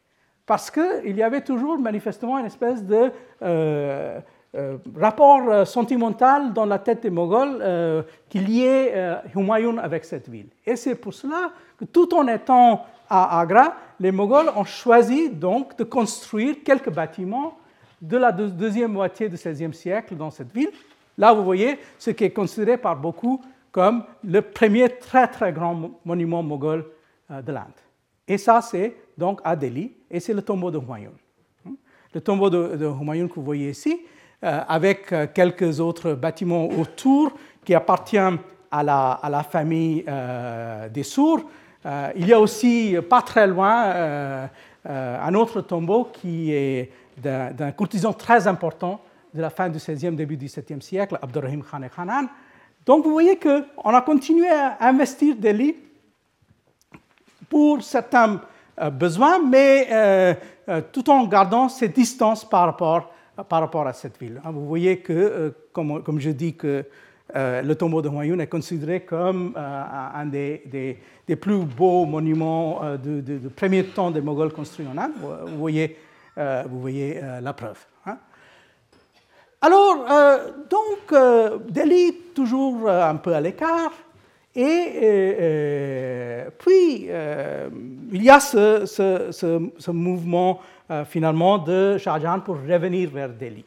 [0.46, 3.10] Parce qu'il y avait toujours manifestement une espèce de
[3.42, 4.20] euh,
[4.56, 8.92] euh, rapport sentimental dans la tête des Moghols qui liait
[9.36, 10.48] Humayun avec cette ville.
[10.66, 15.76] Et c'est pour cela que tout en étant à Agra, les Moghols ont choisi donc
[15.76, 17.56] de construire quelques bâtiments
[18.02, 20.70] de la deuxième moitié du XVIe siècle dans cette ville.
[21.16, 25.90] Là, vous voyez ce qui est considéré par beaucoup comme le premier très très grand
[26.04, 26.84] monument moghol
[27.30, 27.66] euh, de l'Inde.
[28.26, 31.12] Et ça, c'est donc à Delhi, et c'est le tombeau de Humayun.
[31.64, 31.74] Hmm?
[32.14, 34.00] Le tombeau de, Humayun que vous voyez ici,
[34.42, 37.32] euh, avec euh, quelques autres bâtiments autour
[37.64, 38.38] qui appartiennent
[38.70, 40.04] à la, famille
[40.92, 41.40] des Sourds.
[42.14, 44.48] il y a aussi, pas très loin,
[44.84, 49.00] un autre tombeau qui est d'un courtisan très important
[49.34, 52.28] de la fin du XVIe, début du XVIIe siècle, Abdurrahim Khan Khanan,
[52.90, 55.76] donc vous voyez qu'on a continué à investir des lits
[57.48, 58.40] pour certains
[58.80, 60.34] euh, besoins, mais euh,
[60.68, 63.12] euh, tout en gardant ces distances par rapport,
[63.48, 64.40] par rapport à cette ville.
[64.44, 66.84] Hein, vous voyez que, comme, je dis, que
[67.32, 70.64] le tombeau de Humayun est considéré comme un des,
[71.28, 75.12] des, plus beaux monuments de, de, premier temps des Moghols construits en Inde.
[75.46, 75.96] Vous voyez,
[76.36, 77.78] vous voyez la preuve.
[79.62, 83.92] Alors, euh, donc, euh, Delhi, toujours euh, un peu à l'écart,
[84.56, 87.08] et puis
[88.12, 90.60] il y a ce, mouvement
[91.04, 93.64] finalement de Shah Jahan pour revenir vers Delhi.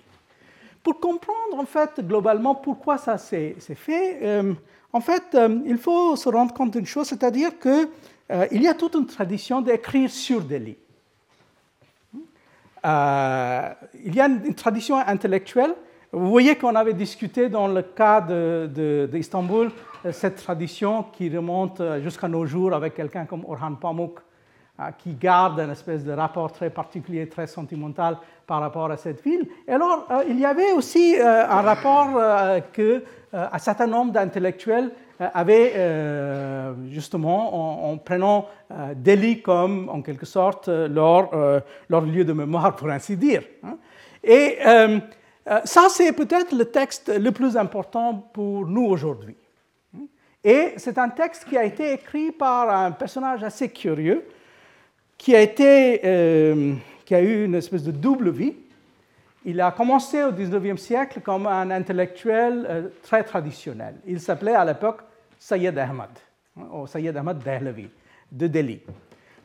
[0.83, 4.43] Pour comprendre en fait globalement pourquoi ça s'est fait,
[4.91, 9.05] en fait, il faut se rendre compte d'une chose, c'est-à-dire qu'il y a toute une
[9.05, 10.75] tradition d'écrire sur Delhi.
[12.83, 15.73] Il y a une, tradition intellectuelle.
[16.11, 19.71] Vous voyez qu'on avait discuté dans le cas d'Istanbul
[20.03, 24.19] de, cette tradition qui remonte jusqu'à nos jours avec quelqu'un comme Orhan Pamuk,
[24.99, 29.47] qui garde une espèce de rapport très particulier, très sentimental par rapport à cette ville.
[29.67, 32.09] Et alors, il y avait aussi un rapport
[32.73, 34.91] que un certain nombre d'intellectuels
[35.33, 35.73] avaient
[36.89, 38.47] justement en, prenant
[38.95, 41.29] Delhi comme en quelque sorte leur,
[41.89, 43.43] leur, lieu de mémoire, pour ainsi dire.
[43.63, 43.77] Hein.
[44.23, 44.57] Et
[45.65, 49.35] ça, c'est peut-être le texte le plus important pour nous aujourd'hui.
[50.43, 54.25] Et c'est un texte qui a été écrit par un personnage assez curieux,
[55.17, 56.01] qui a, été,
[57.05, 58.53] qui a eu une espèce de double vie.
[59.45, 63.95] Il a commencé au XIXe siècle comme un intellectuel euh, très traditionnel.
[64.05, 65.01] Il s'appelait à l'époque
[65.43, 66.09] Sayyid Ahmad,
[66.55, 67.89] ou Sayyid Ahmad Dehlavi,
[68.31, 68.79] de Delhi.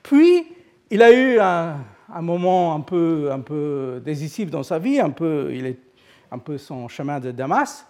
[0.00, 0.46] Puis,
[0.90, 6.56] il a eu un, moment un peu, un peu décisif dans sa vie, un peu
[6.56, 7.84] son chemin de Damas,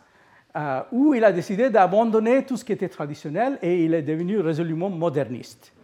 [0.56, 4.40] euh, où il a décidé d'abandonner tout ce qui était traditionnel et il est devenu
[4.40, 5.74] résolument moderniste.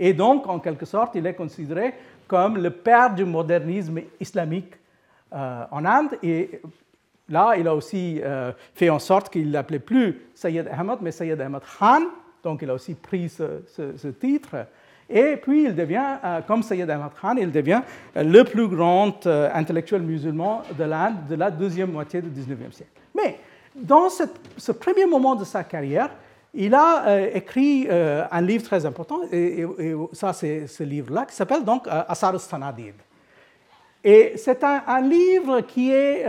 [0.00, 1.94] Et donc, en quelque sorte, il est considéré
[2.26, 4.74] comme le père du modernisme islamique
[5.32, 6.18] euh, en Inde.
[6.24, 6.60] Et
[7.28, 11.40] là, il a aussi euh, fait en sorte qu'il n'appelait plus Sayyid Ahmad, mais Sayyid
[11.40, 12.02] Ahmad Khan.
[12.42, 14.66] Donc, il a aussi pris ce, titre.
[15.10, 17.82] Et puis, il devient, euh, comme Sayyid Ahmad Khan, il devient
[18.14, 22.92] le plus grand intellectuel musulman de l'Inde de la deuxième moitié du 19e siècle.
[23.14, 23.38] Mais
[23.74, 26.10] dans ce premier moment de sa carrière,
[26.54, 29.64] il a écrit un livre très important, et,
[30.12, 32.34] ça c'est ce livre-là, qui s'appelle donc Asar.
[34.04, 36.24] Et c'est un, livre qui est,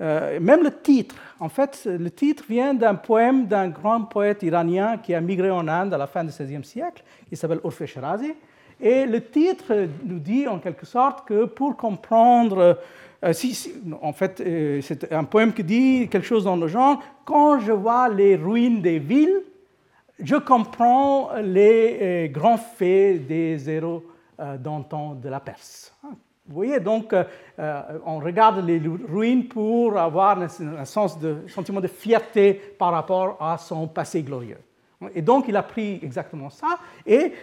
[0.00, 4.42] euh, euh, même le titre, en fait, le titre vient d'un poème d'un grand poète
[4.42, 7.84] iranien qui a migré en Inde à la fin du XVIe siècle, qui s'appelle Urfe
[7.84, 8.32] Shirazi.
[8.80, 12.78] Et le titre nous dit en quelque sorte que pour comprendre,
[13.24, 13.32] euh,
[14.00, 14.40] en fait,
[14.82, 18.80] c'est un poème qui dit quelque chose dans le genre, quand je vois les ruines
[18.80, 19.42] des villes,
[20.22, 24.04] je comprends les grands faits des héros
[24.60, 25.92] d'antan de la Perse.
[26.48, 27.24] Vous voyez, donc, euh,
[27.58, 33.86] euh, on regarde les ruines pour avoir un, sentiment de fierté par rapport à son
[33.86, 34.56] passé glorieux.
[35.14, 37.34] Et donc, il a pris exactement ça, et,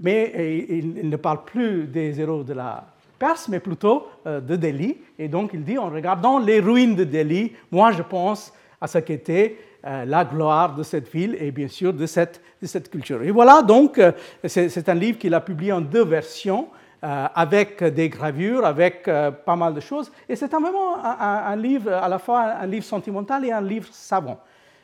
[0.00, 0.32] mais
[0.70, 2.86] il, ne parle plus des héros de la
[3.18, 4.96] Perse, mais plutôt euh, de Delhi.
[5.18, 8.98] Et donc, il dit, en regardant les ruines de Delhi, moi, je pense à ce
[8.98, 13.22] qu'était la gloire de cette ville et bien sûr de cette culture.
[13.22, 13.98] Et voilà, donc,
[14.44, 16.68] c'est un livre qu'il a publié en deux versions.
[17.04, 20.10] Euh, avec des gravures, avec euh, pas mal de choses.
[20.28, 24.40] Et c'est vraiment un, livre, à la fois un livre sentimental et un livre savant.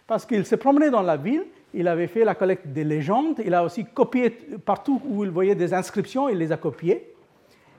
[0.07, 3.53] Parce qu'il s'est promené dans la ville, il avait fait la collecte des légendes, il
[3.53, 7.12] a aussi copié partout où il voyait des inscriptions, il les a copiées.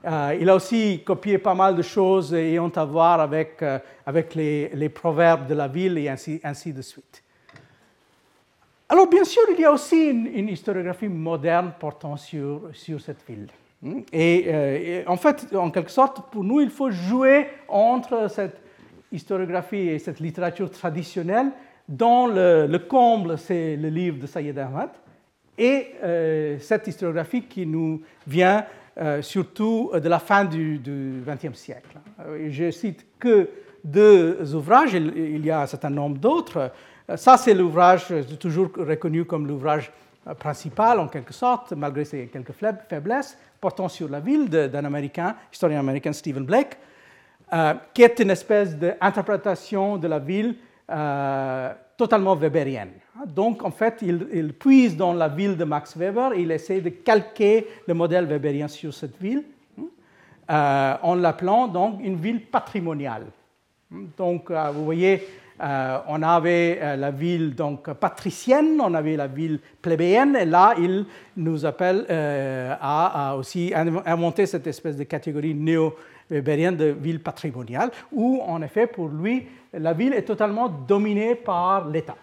[0.05, 3.63] Euh, il a aussi copié pas mal de choses ayant à voir avec,
[4.05, 7.23] avec les, proverbes de la ville et ainsi, ainsi de suite.
[8.89, 13.25] Alors, bien sûr, il y a aussi une, une historiographie moderne portant sur, sur cette
[13.25, 13.47] ville.
[13.81, 14.01] Hmm?
[14.13, 18.61] Euh, et, en fait, en quelque sorte, pour nous, il faut jouer entre cette
[19.11, 21.51] historiographie et cette littérature traditionnelle,
[21.87, 24.89] dont le, comble, c'est le livre de Sayyid Ahmad,
[25.57, 28.65] et euh, cette historiographie qui nous vient
[28.97, 30.81] euh, surtout de la fin du
[31.25, 31.97] XXe siècle.
[32.49, 33.49] Je cite que
[33.83, 36.71] deux ouvrages, il y a un certain nombre d'autres.
[37.15, 38.07] Ça, c'est l'ouvrage
[38.39, 39.91] toujours reconnu comme l'ouvrage
[40.33, 45.79] principal, en quelque sorte, malgré ses quelques faiblesses portant sur la ville d'un Américain, historien
[45.79, 46.77] américain Stephen Blake,
[47.53, 50.55] euh, qui est une espèce d'interprétation de la ville
[50.89, 52.91] euh, totalement weberienne.
[53.27, 57.67] Donc, en fait, il, puise dans la ville de Max Weber il essaie de calquer
[57.87, 59.43] le modèle weberien sur cette ville,
[60.49, 63.27] euh, en l'appelant donc une ville patrimoniale.
[64.17, 65.25] Donc, vous voyez,
[65.61, 70.73] euh, on avait euh, la ville donc patricienne, on avait la ville plébéienne, et là,
[70.77, 71.05] il
[71.37, 78.41] nous appelle euh, à, aussi inventer cette espèce de catégorie néo-bérienne de ville patrimoniale, où
[78.45, 82.17] en effet, pour lui, la ville est totalement dominée par l'État.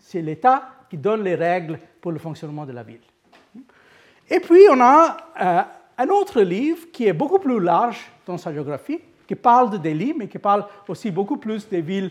[0.00, 3.00] C'est l'État qui donne les règles pour le fonctionnement de la ville.
[4.30, 5.16] Et puis, on a
[5.98, 10.14] un autre livre qui est beaucoup plus large dans sa géographie, qui parle de Delhi,
[10.16, 12.10] mais qui parle aussi beaucoup plus des villes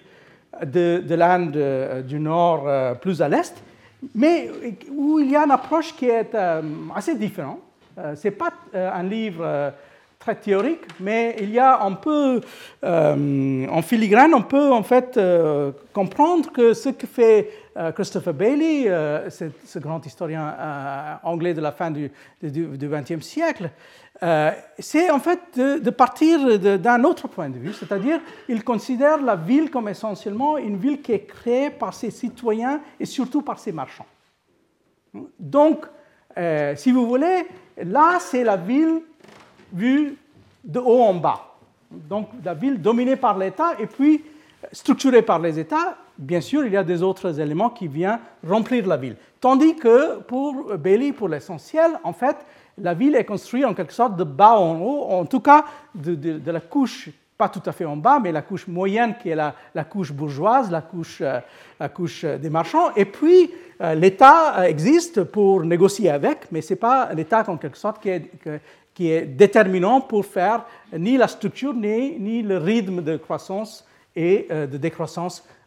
[0.66, 3.56] de, l'Inde euh, du Nord euh, plus à l'Est,
[4.16, 4.50] mais
[4.92, 6.62] où il y a une approche qui est euh,
[6.96, 7.60] assez différente.
[8.16, 9.74] Ce n'est pas un livre
[10.18, 12.40] très théorique, mais il y a un peu,
[12.82, 15.20] en filigrane, on peut en fait
[15.92, 17.50] comprendre que ce que fait
[17.94, 18.86] Christopher Bailey,
[19.30, 22.10] ce grand historien anglais de la fin du
[22.42, 23.70] XXe siècle,
[24.78, 29.72] c'est en fait de, partir d'un autre point de vue, c'est-à-dire il considère la ville
[29.72, 34.06] comme essentiellement une ville qui est créée par ses citoyens et surtout par ses marchands.
[35.40, 35.86] Donc,
[36.76, 37.48] si vous voulez,
[37.84, 39.02] là c'est la ville
[39.74, 40.16] vue
[40.64, 41.56] de haut en bas.
[41.90, 44.24] Donc la ville dominée par l'État et puis
[44.72, 48.88] structurée par les États, bien sûr, il y a des autres éléments qui viennent remplir
[48.88, 49.16] la ville.
[49.40, 52.38] Tandis que pour Bailey, pour l'essentiel, en fait,
[52.78, 56.52] la ville est construite en quelque sorte de bas en haut, en tout cas de,
[56.52, 59.84] la couche, pas tout à fait en bas, mais la couche moyenne qui est la,
[59.84, 61.40] couche bourgeoise, la couche, euh,
[61.80, 62.94] la couche des marchands.
[62.96, 67.78] Et puis euh, l'État existe pour négocier avec, mais ce n'est pas l'État en quelque
[67.78, 68.32] sorte qui est,
[68.94, 74.48] qui est déterminant pour faire ni la structure ni, ni le rythme de croissance et
[74.52, 75.61] euh, de décroissance euh,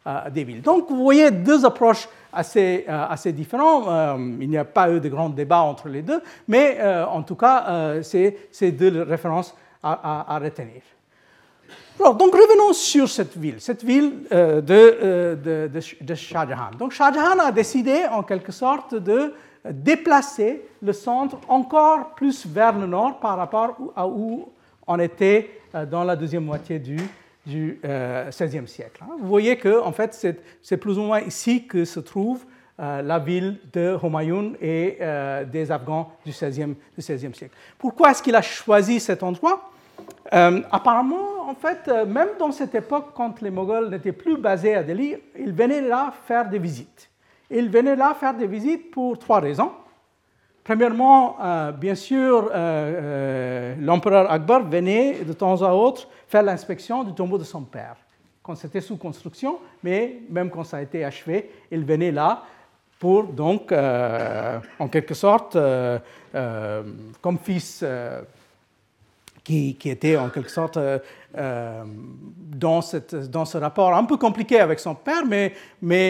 [0.63, 3.87] Donc vous voyez deux approches assez, euh, assez différentes.
[4.39, 8.01] il n'y a pas eu de grands débats entre les deux, mais en tout cas,
[8.03, 10.81] c'est deux références à, retenir.
[11.99, 16.71] donc revenons sur cette ville, cette ville de, de, de, de Shah Jahan.
[16.77, 19.33] Donc Shah Jahan a décidé en quelque sorte de
[19.71, 24.49] déplacer le centre encore plus vers le nord par rapport à où
[24.87, 26.97] on était euh, dans la deuxième moitié du,
[27.45, 29.03] du XVIe euh, siècle.
[29.03, 29.15] Hein.
[29.19, 32.45] Vous voyez que en fait, c'est plus ou moins ici que se trouve
[32.79, 34.99] euh, la ville de Humayun et
[35.51, 37.55] des Afghans du XVIe, siècle.
[37.77, 39.69] Pourquoi est-ce qu'il a choisi cet endroit?
[40.31, 45.15] Apparemment, en fait, même dans cette époque, quand les Moghols n'étaient plus basés à Delhi,
[45.39, 47.09] ils venaient là faire des visites.
[47.49, 49.71] Il venait là faire des visites pour trois raisons.
[50.65, 57.03] Premièrement, euh, bien sûr, euh, euh, l'empereur Akbar venait de temps à autre faire l'inspection
[57.03, 57.95] du tombeau de son père,
[58.41, 62.41] quand c'était sous construction, mais même quand ça a été achevé, il venait là
[62.97, 65.55] pour donc, en quelque sorte,
[67.21, 67.85] comme fils
[69.45, 70.97] qui, était en quelque sorte euh,
[71.37, 71.83] euh,
[72.57, 75.53] dans, ce rapport un peu compliqué avec son père, mais,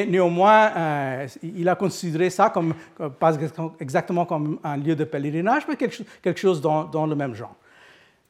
[0.08, 2.74] néanmoins, euh, il a considéré ça comme,
[3.20, 3.34] pas
[3.80, 7.56] exactement comme un lieu de pèlerinage, mais quelque, chose dans, dans, le même genre.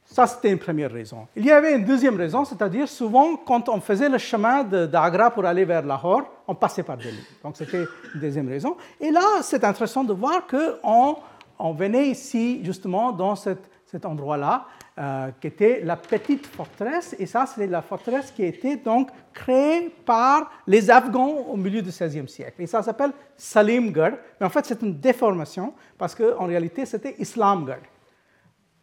[0.05, 1.27] Ça, c'était une première raison.
[1.35, 5.45] Il y avait une deuxième raison, c'est-à-dire souvent, quand on faisait le chemin d'Agra pour
[5.45, 7.23] aller vers Lahore, on passait par Delhi.
[7.43, 8.77] Donc, c'était une deuxième raison.
[8.99, 11.17] Et là, c'est intéressant de voir qu'on
[11.57, 14.65] on venait ici, justement, dans cette, cet endroit-là,
[14.99, 17.15] euh, qui était la petite forteresse.
[17.17, 21.81] Et ça, c'est la forteresse qui a été donc créée par les Afghans au milieu
[21.81, 22.61] du XVIe siècle.
[22.61, 24.17] Et ça s'appelle Salimgarh.
[24.39, 27.94] Mais en fait, c'est une déformation parce qu'en réalité, c'était Islamgarh.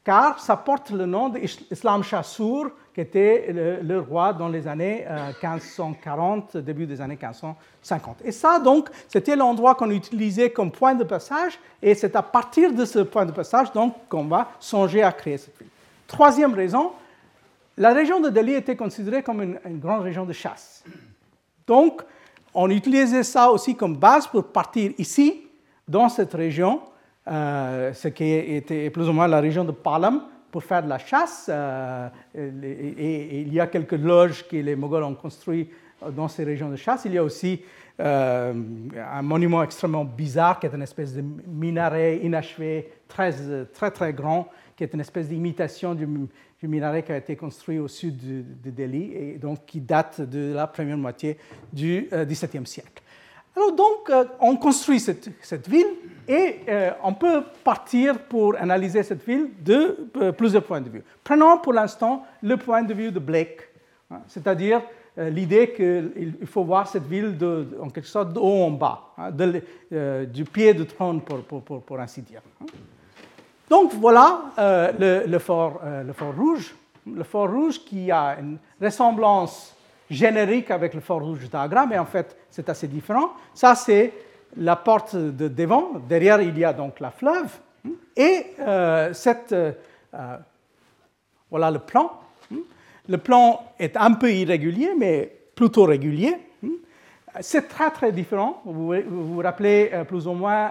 [0.04, 5.06] Car ça porte le nom d'Islam Shah Sur, qui était le, roi dans les années
[5.42, 8.18] 1540, euh, début des années 1550.
[8.24, 11.58] Et ça, donc, c'était l'endroit qu'on utilisait comme point de passage.
[11.80, 13.68] Et c'est à partir de ce point de passage
[14.08, 15.68] qu'on va songer à créer cette ville.
[16.06, 16.92] Troisième raison,
[17.76, 20.84] la région de Delhi était considérée comme une, grande région de chasse.
[21.66, 22.02] Donc,
[22.52, 25.46] on utilisait ça aussi comme base pour partir ici,
[25.88, 26.82] dans cette région,
[27.28, 30.98] euh, ce qui était plus ou moins la région de Palam, pour faire de la
[30.98, 31.48] chasse.
[31.52, 35.70] Euh, et, il y a quelques loges que les Moghols ont construites
[36.14, 37.04] dans ces régions de chasse.
[37.06, 37.62] Il y a aussi
[38.00, 38.52] euh,
[39.12, 43.32] un monument extrêmement bizarre qui est une espèce de minaret inachevé, très,
[43.72, 46.06] très, très grand, qui est une espèce d'imitation du,
[46.62, 48.16] minaret qui a été construit au sud
[48.62, 51.36] de, Delhi et donc qui date de la première moitié
[51.72, 53.01] du XVIIe euh, siècle.
[53.56, 55.86] Alors donc, euh, on construit cette, ville
[56.26, 61.02] et euh, on peut partir pour analyser cette ville de plusieurs points de vue.
[61.22, 63.68] Prenons pour l'instant le point de vue de Blake,
[64.10, 64.82] hein, c'est-à-dire
[65.14, 67.36] l'idée qu'il faut voir cette ville
[67.78, 72.40] en quelque sorte de haut en bas, hein, du pied de trône pour, ainsi dire.
[72.62, 72.66] Hein.
[73.72, 75.80] Donc voilà euh, euh, le, fort,
[76.36, 76.74] rouge.
[77.06, 79.74] Le fort rouge qui a une ressemblance
[80.12, 83.30] générique avec le fort rouge d'Agra, mais en fait c'est assez différent.
[83.54, 84.12] Ça c'est
[84.56, 85.92] la porte de devant.
[86.08, 87.50] Derrière il y a donc la fleuve.
[88.16, 89.54] Et euh, cette,
[91.50, 92.12] voilà le plan.
[93.08, 96.36] Le plan est un peu irrégulier, mais plutôt régulier.
[97.40, 98.60] C'est très très différent.
[98.64, 100.70] Vous vous, rappelez plus ou moins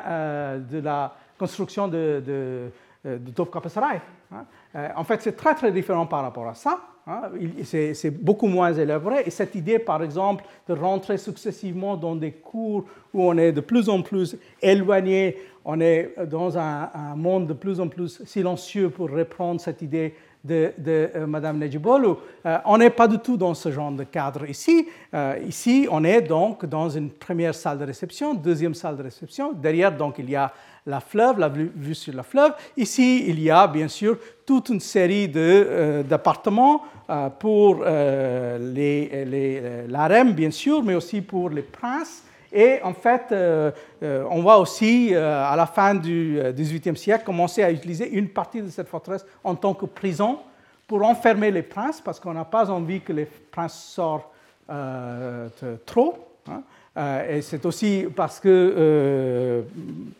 [0.59, 2.71] de la construction de
[3.05, 3.59] euh, de Tovka
[4.31, 4.45] hein.
[4.75, 6.79] euh, En fait, c'est très très différent par rapport à ça.
[7.07, 7.21] Hein?
[7.63, 9.23] C'est beaucoup moins élaboré.
[9.25, 13.61] Et cette idée, par exemple, de rentrer successivement dans des cours où on est de
[13.61, 19.09] plus en plus éloigné, on est dans un, monde de plus en plus silencieux pour
[19.09, 22.15] reprendre cette idée de, de Madame Nejibolu.
[22.65, 24.87] on n'est pas du tout dans ce genre de cadre ici.
[25.45, 29.53] ici, on est donc dans une première salle de réception, deuxième salle de réception.
[29.53, 30.51] Derrière, donc, il y a
[30.85, 32.53] la fleuve, la vue, sur la fleuve.
[32.77, 36.83] Ici, il y a bien sûr toute une série d'appartements
[37.39, 37.83] pour
[39.87, 43.71] l'harem, bien sûr, mais aussi pour les princes et en fait, euh,
[44.03, 48.27] euh, on voit aussi, euh, à la fin du XVIIIe siècle, commencer à utiliser une
[48.27, 50.39] partie de cette forteresse en tant que prison
[50.85, 54.27] pour enfermer les princes, parce qu'on n'a pas envie que les princes sortent
[55.85, 56.17] trop.
[56.49, 56.63] Hein.
[56.97, 59.63] Et c'est aussi parce que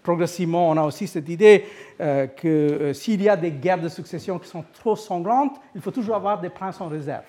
[0.02, 1.66] progressivement, on a aussi cette idée
[2.00, 6.16] que s'il y a des guerres de succession qui sont trop sanglantes, il faut toujours
[6.16, 7.26] avoir des princes en réserve.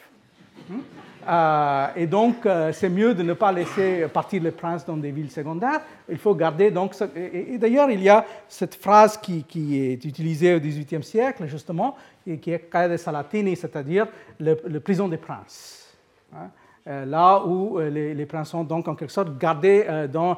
[1.28, 5.12] Euh, et donc, euh, c'est mieux de ne pas laisser partir les princes dans des
[5.12, 5.80] villes secondaires.
[6.08, 6.94] Il faut garder donc.
[7.14, 9.44] Et, d'ailleurs, il y a cette phrase qui,
[9.78, 14.06] est utilisée au XVIIIe siècle, justement, qui est Caia Salatini, c'est-à-dire
[14.40, 15.94] le, prison des princes.
[16.34, 16.50] Hein?
[16.88, 20.36] Euh, là où les, princes sont donc en quelque sorte gardés dans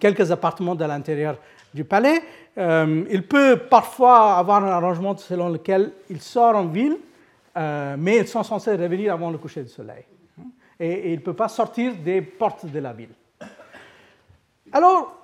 [0.00, 1.36] quelques appartements de l'intérieur
[1.72, 2.22] du palais.
[2.56, 6.96] il peut parfois avoir un arrangement selon lequel il sort en ville
[7.56, 10.04] euh, mais ils sont censés revenir avant le coucher du soleil.
[10.80, 13.14] Et, ils ne peuvent pas sortir des portes de la ville.
[14.72, 15.23] Alors,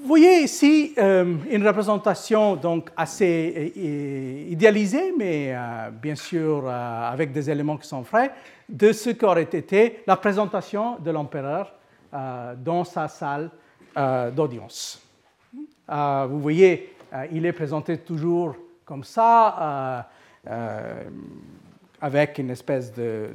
[0.00, 5.54] vous voyez ici euh, une représentation donc assez euh, idéalisée, mais
[6.00, 8.32] bien sûr avec des éléments qui sont frais,
[8.68, 11.74] de ce qu'aurait été la présentation de l'empereur
[12.12, 13.50] dans sa salle
[14.34, 15.02] d'audience.
[15.88, 16.94] vous voyez,
[17.32, 20.06] il est présenté toujours comme ça
[20.46, 21.04] euh,
[22.00, 23.30] avec une espèce de,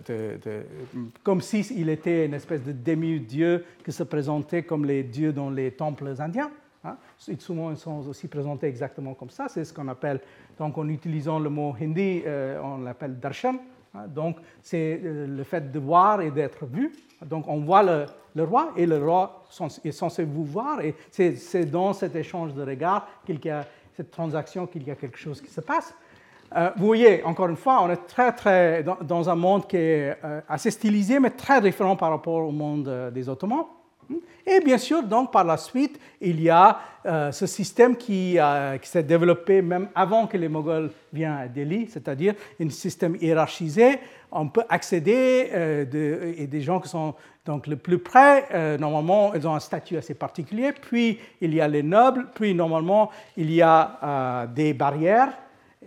[1.22, 5.72] comme s'il était une espèce de demi-dieu qui se présentait comme les dieux dans les
[5.72, 6.52] temples indiens.
[6.84, 6.98] Hein.
[7.40, 9.48] Souvent, ils sont aussi présentés exactement comme ça.
[9.50, 10.20] C'est ce qu'on appelle,
[10.58, 13.56] donc en utilisant le mot hindi, euh, on l'appelle darshan.
[13.94, 14.08] Hein.
[14.08, 16.92] Donc, c'est euh, le fait de voir et d'être vu.
[17.26, 18.06] Donc, on voit le,
[18.36, 19.44] le roi et le roi
[19.84, 20.82] est censé vous voir.
[20.82, 24.96] Et c'est dans cet échange de regards qu'il y a cette transaction qu'il y a
[24.96, 25.94] quelque chose qui se passe.
[26.56, 30.18] Euh, vous voyez, encore une fois, on est très, très dans, un monde qui est
[30.24, 33.66] euh, assez stylisé, mais très différent par rapport au monde euh, des Ottomans.
[34.46, 36.78] Et bien sûr, donc, par la suite, il y a
[37.32, 38.38] ce système qui,
[38.82, 44.00] s'est développé même avant que les Moghols viennent à Delhi, c'est-à-dire un système hiérarchisé.
[44.30, 49.48] On peut accéder de, et des gens qui sont donc le plus près, normalement, ils
[49.48, 50.74] ont un statut assez particulier.
[50.74, 52.28] Puis, il y a les nobles.
[52.36, 55.32] Puis, normalement, il y a des barrières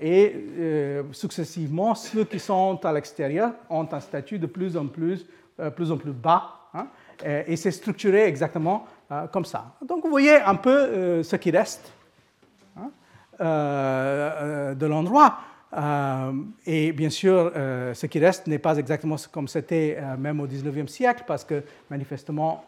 [0.01, 5.27] et euh, successivement, ceux qui sont à l'extérieur ont un statut de plus en plus,
[5.61, 6.53] euh, plus, en plus bas.
[6.75, 6.89] Hein,
[7.25, 9.77] et, c'est structuré exactement euh, comme ça.
[9.87, 11.91] Donc vous voyez un peu ce qui reste
[12.77, 12.91] hein,
[13.39, 15.39] de l'endroit.
[16.67, 21.25] et bien sûr, ce qui reste n'est pas exactement comme c'était même au 19e siècle,
[21.27, 22.65] parce que manifestement,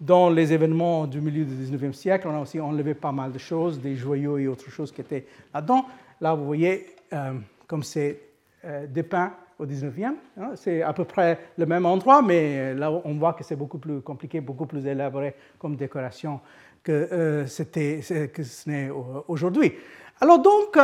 [0.00, 3.38] dans les événements du milieu du 19e siècle, on a aussi enlevé pas mal de
[3.38, 5.84] choses, des joyaux et autres choses qui étaient là-dedans.
[6.20, 7.32] Là, vous voyez euh,
[7.66, 8.20] comme c'est
[8.64, 10.14] euh, dépeint au 19e.
[10.38, 13.78] Hein, c'est à peu près le même endroit, mais là, on voit que c'est beaucoup
[13.78, 16.40] plus compliqué, beaucoup plus élaboré comme décoration
[16.82, 18.00] que, euh, c'était,
[18.32, 18.90] que ce n'est
[19.28, 19.72] aujourd'hui.
[20.20, 20.78] Alors donc,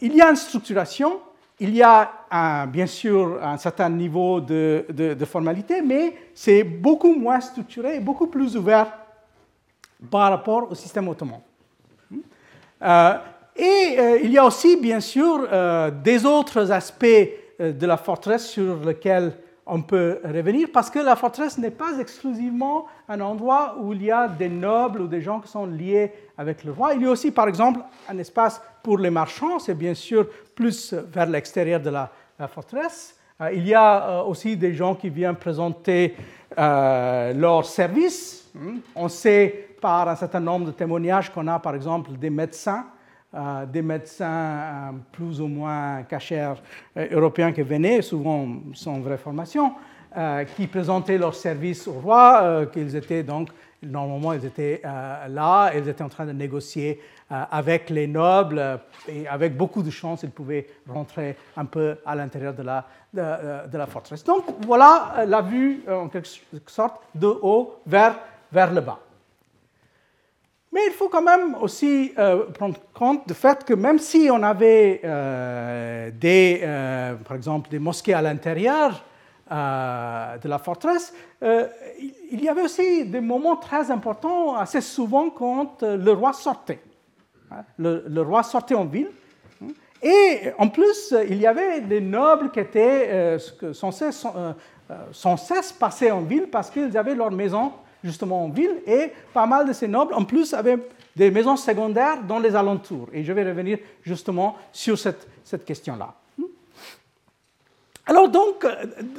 [0.00, 1.20] il y a une structuration,
[1.58, 7.98] il y a bien sûr un certain niveau de, formalité, mais c'est beaucoup moins structuré
[7.98, 8.92] beaucoup plus ouvert
[10.08, 11.40] par rapport au système ottoman.
[13.58, 17.04] Et euh, il y a aussi, bien sûr, euh, des autres aspects
[17.60, 19.32] euh, de la forteresse sur lesquels
[19.66, 24.12] on peut revenir, parce que la forteresse n'est pas exclusivement un endroit où il y
[24.12, 26.94] a des nobles ou des gens qui sont liés avec le roi.
[26.94, 30.94] Il y a aussi, par exemple, un espace pour les marchands, c'est bien sûr plus
[30.94, 32.10] vers l'extérieur de la,
[32.46, 33.16] forteresse.
[33.52, 36.14] il y a aussi des gens qui viennent présenter
[36.56, 38.48] leurs services.
[38.54, 38.78] Hmm.
[38.94, 42.86] On sait par un certain nombre de témoignages qu'on a, par exemple, des médecins
[43.34, 46.54] euh, des médecins euh, plus ou moins cachers
[46.96, 49.74] euh, européens qui venaient, souvent sans vraie formation,
[50.56, 53.50] qui présentaient leurs services au roi, qu'ils étaient donc,
[53.82, 56.98] normalement, ils étaient là, ils étaient en train de négocier
[57.28, 62.54] avec les nobles, et avec beaucoup de chance, ils pouvaient rentrer un peu à l'intérieur
[62.54, 64.24] de la, de, la forteresse.
[64.24, 66.28] Donc voilà la vue, en quelque
[66.66, 68.18] sorte, de haut vers,
[68.50, 68.98] vers le bas.
[70.72, 74.42] Mais il faut quand même aussi euh, prendre compte du fait que même si on
[74.42, 79.04] avait euh, des, euh, par exemple des mosquées à l'intérieur
[79.50, 86.12] de la forteresse, il y avait aussi des moments très importants assez souvent quand le
[86.12, 86.80] roi sortait.
[87.50, 87.64] Hein.
[87.78, 89.08] Le, roi sortait en ville.
[89.62, 89.68] Hein,
[90.02, 93.38] Et en plus, il y avait des nobles qui étaient
[93.72, 94.26] sans cesse,
[95.12, 99.46] sans cesse passés en ville parce qu'ils avaient leur maison justement en ville, et pas
[99.46, 100.78] mal de ces nobles, en plus, avaient
[101.16, 103.08] des maisons secondaires dans les alentours.
[103.12, 106.14] Et je vais revenir justement sur cette, cette question-là.
[108.06, 108.66] Alors donc,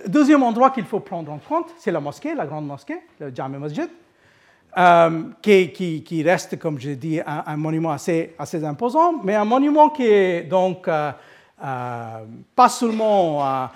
[0.07, 3.57] deuxième endroit qu'il faut prendre en compte, c'est la mosquée, la grande mosquée, le Jami
[3.57, 3.87] Masjid,
[4.77, 9.35] euh, qui, qui, qui, reste, comme je dis, un, un, monument assez, assez imposant, mais
[9.35, 11.11] un monument qui est donc euh,
[11.63, 12.25] euh,
[12.55, 13.69] pas seulement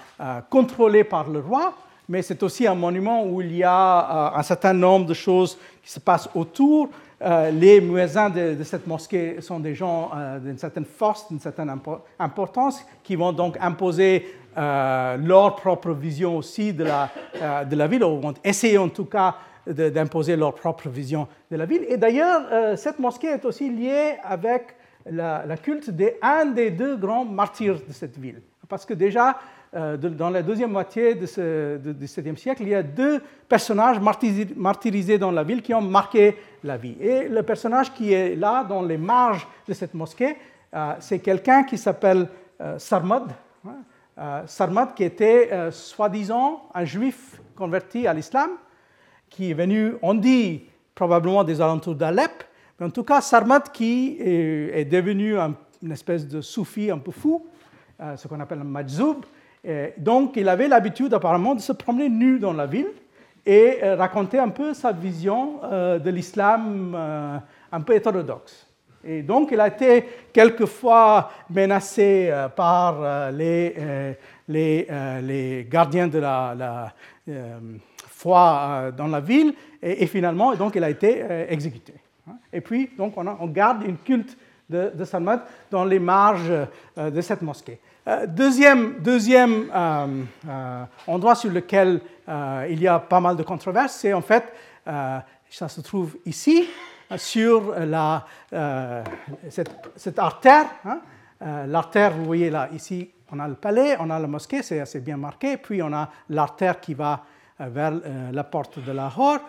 [0.50, 1.74] contrôlé par le roi,
[2.08, 5.58] mais c'est aussi un monument où il y a euh, un certain nombre de choses
[5.82, 6.90] qui se passent autour.
[7.22, 11.74] Euh, les muezzins de, cette mosquée sont des gens euh, d'une certaine force, d'une certaine
[12.20, 14.26] importance, qui vont donc imposer
[14.56, 17.10] leur propre vision aussi de la,
[17.66, 19.34] de la ville, ou vont essayer en tout cas
[19.66, 21.84] d'imposer leur propre vision de la ville.
[21.90, 24.76] Et d'ailleurs, cette mosquée est aussi liée avec
[25.10, 28.44] la, la culte d'un des deux grands martyrs de cette ville.
[28.70, 29.40] Parce que déjà,
[29.74, 34.00] dans la deuxième moitié du XVIIe siècle, il y a deux personnages
[34.56, 36.96] martyrisés dans la ville qui ont marqué la vie.
[37.00, 40.38] Et le personnage qui est là, dans les marges de cette mosquée,
[40.76, 42.28] euh, c'est quelqu'un qui s'appelle
[42.62, 43.32] euh, Sarmad.
[43.68, 44.44] Hein.
[44.46, 48.52] Sarmad, qui était soi-disant un juif converti à l'islam,
[49.28, 52.44] qui est venu, on dit, probablement des alentours d'Alep,
[52.80, 55.36] mais en tout cas, Sarmad qui est, devenu
[55.82, 57.44] une espèce de soufi un peu fou,
[58.16, 59.26] ce qu'on appelle un majzoub,
[59.98, 62.92] donc, il avait l'habitude apparemment de se promener nu dans la ville
[63.46, 67.38] et euh, raconter un peu sa vision euh, de l'islam euh,
[67.72, 68.68] un peu hétérodoxe.
[69.06, 73.76] Et donc, il a été quelquefois menacé par les,
[75.70, 76.94] gardiens de la,
[78.08, 81.96] foi dans la ville, et, finalement, donc, il a été exécuté.
[82.54, 84.38] Et puis, donc, on, garde une culte
[84.70, 85.40] de, de
[85.70, 86.54] dans les marges
[86.96, 87.82] de cette mosquée.
[88.06, 92.02] Euh, deuxième, deuxième euh, euh, endroit sur lequel
[92.70, 94.46] il y a pas mal de controverses, c'est en fait,
[94.86, 96.70] ça se trouve ici,
[97.18, 98.26] sur la,
[99.50, 100.68] cette, artère.
[100.86, 101.02] Hein.
[101.68, 105.02] l'artère, vous voyez là, ici, on a le palais, on a la mosquée, c'est assez
[105.02, 107.26] bien marqué, puis on a l'artère qui va
[107.60, 107.92] vers
[108.32, 109.40] la porte de Lahore.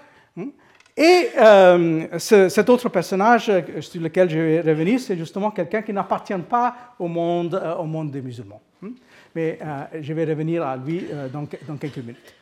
[0.96, 5.92] Et euh, cet autre personnage euh, sur lequel je vais revenir, c'est justement quelqu'un qui
[5.92, 8.60] n'appartient pas au monde, euh, au monde des musulmans.
[8.80, 8.90] Hmm?
[9.34, 9.58] Mais
[10.00, 11.44] je vais revenir à lui dans,
[11.76, 12.34] quelques minutes.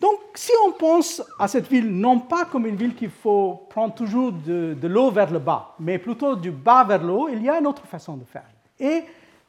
[0.00, 3.92] Donc, si on pense à cette ville non pas comme une ville qu'il faut prendre
[3.92, 7.48] toujours de, l'eau vers le bas, mais plutôt du bas vers le haut, il y
[7.48, 8.44] a une autre façon de faire.
[8.78, 9.02] Et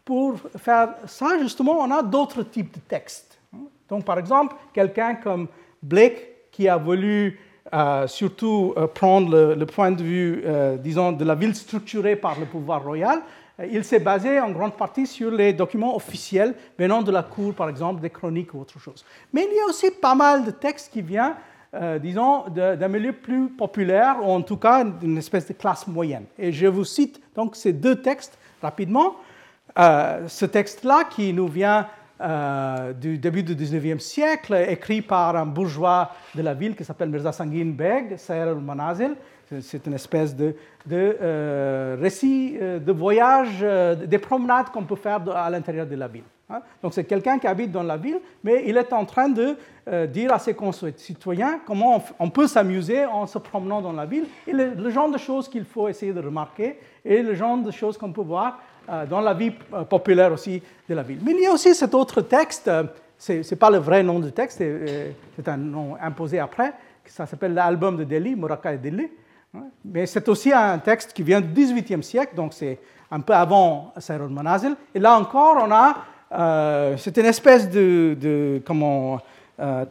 [0.04, 3.38] pour faire ça, justement, on a d'autres types de textes.
[3.88, 5.48] Donc, par exemple, quelqu'un comme
[5.84, 7.38] Blake qui a voulu
[8.08, 12.46] surtout euh, prendre le, point de vue, euh, disons, de la ville structurée par le
[12.46, 13.22] pouvoir royal,
[13.60, 17.54] euh, il s'est basé en grande partie sur les documents officiels venant de la cour,
[17.54, 19.06] par exemple, des chroniques ou autre chose.
[19.34, 21.36] Mais il y a aussi pas mal de textes qui viennent,
[22.02, 26.26] disons, d'un milieu plus populaire, ou en tout cas d'une espèce de classe moyenne.
[26.40, 29.18] Et je vous cite donc ces deux textes rapidement.
[29.78, 31.86] ce texte-là qui nous vient
[32.22, 37.10] euh, du début du 19e siècle, écrit par un bourgeois de la ville qui s'appelle
[37.10, 39.16] Mirza Sangin Beg, Sayer al-Manazil.
[39.62, 40.54] C'est une espèce de,
[40.92, 43.66] euh, récit euh, de voyage,
[44.06, 46.26] des promenades qu'on peut faire à l'intérieur de la ville.
[46.50, 46.60] Hein.
[46.84, 49.56] Donc c'est quelqu'un qui habite dans la ville, mais il est en train de
[50.08, 54.52] dire à ses concitoyens comment on, peut s'amuser en se promenant dans la ville et
[54.52, 58.12] le genre de choses qu'il faut essayer de remarquer et le genre de choses qu'on
[58.12, 58.60] peut voir
[59.10, 61.20] dans la vie euh, populaire aussi de la ville.
[61.24, 62.84] Mais il y a aussi cet autre texte, euh,
[63.18, 66.74] ce n'est pas le vrai nom du texte, c'est un nom imposé après,
[67.06, 69.10] ça s'appelle l'album de Delhi, Muraka et Delhi.
[69.84, 72.78] Mais c'est aussi un texte qui vient du XVIIIe siècle, donc c'est
[73.10, 74.76] un peu avant Sayrul Manazil.
[74.94, 79.20] Et là encore, on a, c'est une espèce de, comment,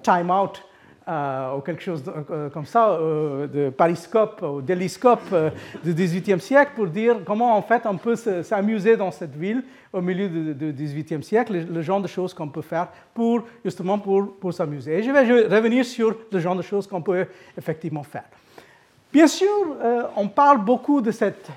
[0.03, 0.63] time out
[1.09, 5.35] euh, ou quelque chose euh, comme ça, euh, de pariscope ou d'héliscope
[5.83, 10.03] du XVIIIe siècle pour dire comment en fait on peut s'amuser dans cette ville au
[10.03, 14.99] milieu du XVIIIe siècle, le, genre de choses qu'on peut faire pour justement pour, s'amuser.
[14.99, 18.25] Et je vais revenir sur le genre de choses qu'on peut effectivement faire.
[19.11, 19.49] Bien sûr,
[20.15, 21.49] on parle beaucoup de cette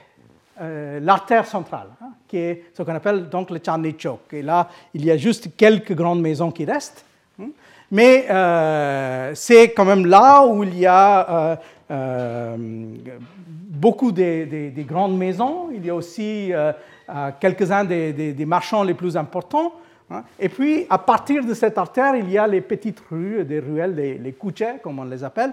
[0.57, 4.31] l'artère centrale, hein, qui est ce qu'on appelle donc le Chandni Chowk.
[4.31, 7.03] Et là, il y a juste quelques grandes maisons qui restent.
[7.41, 7.49] Hein.
[7.91, 11.55] Mais euh, c'est quand même là où il y a euh,
[11.91, 12.57] euh,
[13.69, 15.69] beaucoup des, grandes maisons.
[15.73, 16.53] Il y a aussi
[17.41, 19.73] quelques-uns des, marchands les plus importants.
[20.09, 20.23] Hein.
[20.39, 23.95] Et puis, à partir de cette artère, il y a les petites rues, des ruelles,
[23.95, 24.35] les, les
[24.81, 25.51] comme on les appelle,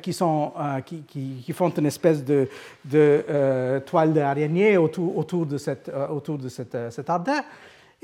[0.00, 0.52] qui, sont,
[0.86, 2.48] qui, qui, font une espèce de,
[2.86, 7.42] de toile d'araignée autour, autour, de cette, autour de cette, cette artère.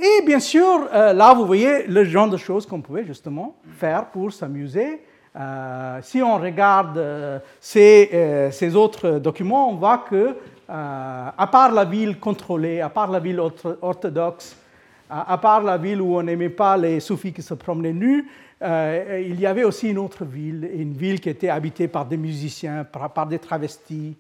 [0.03, 4.33] Et bien sûr, là, vous voyez le genre de choses qu'on pouvait justement faire pour
[4.33, 5.03] s'amuser.
[6.03, 10.35] si on regarde ces, ces, autres documents, on voit que,
[10.69, 13.41] à part la ville contrôlée, à part la ville
[13.83, 14.57] orthodoxe,
[15.11, 18.27] à, part la ville où on n'aimait pas les soufis qui se promenaient nus,
[18.63, 22.17] euh, il y avait aussi une autre ville, une ville qui était habitée par des
[22.17, 24.17] musiciens, par, des travestis,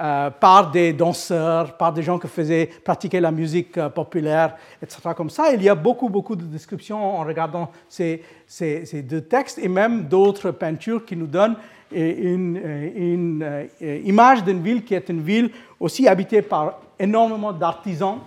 [0.00, 5.10] euh, par des danseurs, par des gens qui faisaient pratiquer la musique euh, populaire, etc.
[5.14, 9.58] Comme ça, il y a beaucoup, beaucoup de descriptions en regardant ces, ces, deux textes
[9.58, 11.56] et même d'autres peintures qui nous donnent
[11.92, 12.56] une,
[12.96, 18.20] une image d'une ville qui est une ville aussi habitée par énormément d'artisans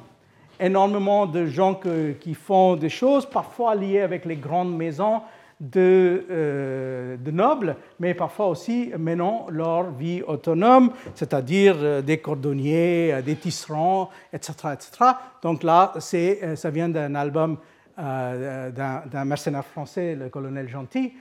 [0.60, 1.80] énormément de gens
[2.20, 5.22] qui font des choses, parfois liées avec les grandes maisons
[5.64, 13.14] de, euh, de, nobles, mais parfois aussi menant leur vie autonome, c'est-à-dire euh, des cordonniers,
[13.14, 14.54] euh, des tisserands, etc.
[14.74, 15.12] etc.
[15.42, 17.58] Donc là, ça vient d'un album
[17.96, 21.14] d'un mercenaire français, le colonel Gentil,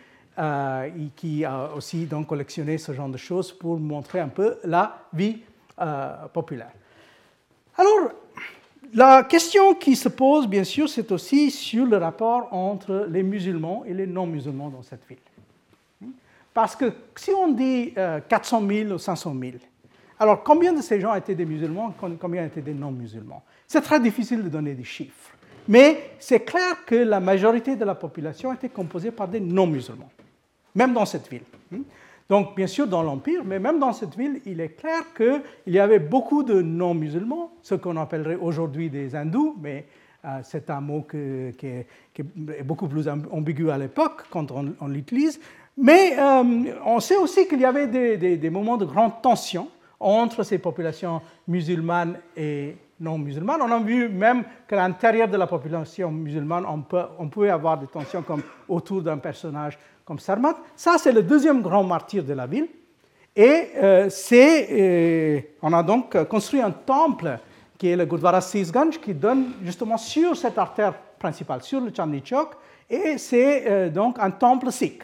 [1.15, 5.43] qui a aussi donc collectionné ce genre de choses pour montrer un peu la vie
[6.33, 6.73] populaire.
[7.77, 8.13] Alors,
[8.95, 13.85] la question qui se pose, bien sûr, c'est aussi sur le rapport entre les musulmans
[13.87, 15.19] et les non-musulmans dans cette ville.
[16.53, 17.95] Parce que si on dit
[18.29, 19.53] 400 euh, 000 ou 500 000,
[20.19, 23.43] alors combien de ces gens étaient des musulmans, combien étaient des non-musulmans?
[23.67, 25.31] C'est très difficile de donner des chiffres.
[25.67, 30.11] Mais c'est clair que la majorité de la population était composée par des non-musulmans,
[30.75, 31.45] même dans cette ville.
[32.33, 35.79] Donc, bien sûr, dans l'Empire, mais même dans cette ville, il est clair qu'il y
[35.79, 39.85] avait beaucoup de non-musulmans, ce qu'on appellerait aujourd'hui des hindous, mais
[40.25, 45.39] euh, c'est un mot qui, est, beaucoup plus ambigu à l'époque quand on, l'utilise.
[45.77, 49.69] Mais euh, on sait aussi qu'il y avait des, moments de grande tension
[50.01, 53.61] entre ces populations musulmanes et non musulmanes.
[53.61, 56.83] On a vu même qu'à l'intérieur de la population musulmane, on,
[57.19, 60.57] on pouvait avoir des tensions comme autour d'un personnage comme Sarmat.
[60.77, 62.69] Ça, c'est le deuxième grand martyr de la ville.
[63.35, 67.39] Et euh, euh, on a donc construit un temple
[67.79, 72.23] qui est le Gurdwara Sisganj, qui donne justement sur cette artère principale, sur le Chandni
[72.25, 72.51] Chowk,
[72.91, 75.03] et c'est euh, donc un temple sikh.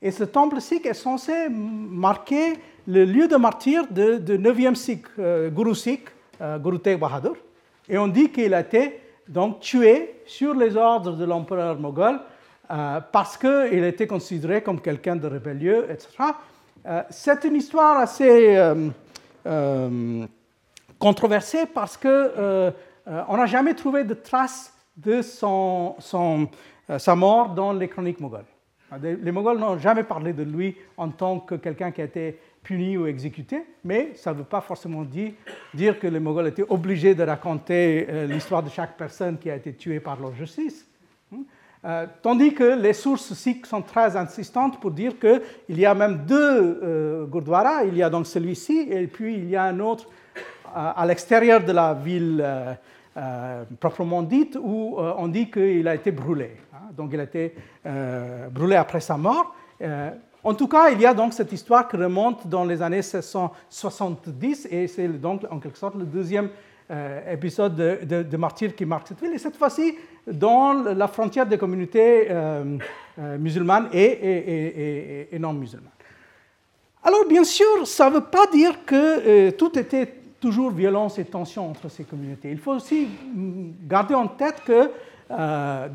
[0.00, 2.54] Et ce temple sikh est censé marquer
[2.86, 6.06] le lieu de martyr de, 9e sikh, Guru Sikh,
[6.58, 7.36] Guru Tegh Bahadur.
[7.88, 12.18] Et on dit qu'il a été donc tué sur les ordres de l'empereur moghol
[12.72, 16.08] euh, parce qu'il était considéré comme quelqu'un de rébellieux, etc.
[16.86, 18.56] Euh, c'est une histoire assez
[19.44, 20.26] euh,
[20.98, 22.72] controversée parce qu'on
[23.36, 25.96] n'a jamais trouvé de traces de son,
[26.96, 28.46] sa mort dans les chroniques mogholes.
[29.02, 32.96] Les Moghols n'ont jamais parlé de lui en tant que quelqu'un qui a été puni
[32.96, 35.32] ou exécuté, mais ça ne veut pas forcément dire,
[35.74, 39.74] dire, que les Moghols étaient obligés de raconter l'histoire de chaque personne qui a été
[39.74, 40.86] tuée par leur justice.
[41.84, 46.24] Euh, tandis que les sources sikhs sont très insistantes pour dire qu'il y a même
[46.26, 47.26] deux euh.
[47.86, 51.64] Il y a donc celui-ci et puis il y a un autre euh, à l'extérieur
[51.64, 52.44] de la ville
[53.80, 56.56] proprement dite où on dit qu'il a été brûlé.
[56.72, 56.92] Hein.
[56.96, 57.54] donc il a été
[58.50, 59.54] brûlé après sa mort.
[60.42, 64.68] en tout cas, il y a donc cette histoire qui remonte dans les années 1670
[64.70, 66.48] et c'est donc en quelque sorte le deuxième
[66.92, 69.94] euh, épisode de, de, martyrs qui marque cette ville, et cette fois-ci
[70.26, 72.76] dans la frontière des communautés euh,
[73.18, 75.88] euh, musulmanes et, non musulmanes.
[77.02, 80.06] Alors bien sûr, ça ne veut pas dire que tout était
[80.38, 82.50] toujours violence et tension entre ces communautés.
[82.50, 83.08] Il faut aussi
[83.88, 84.90] garder en tête que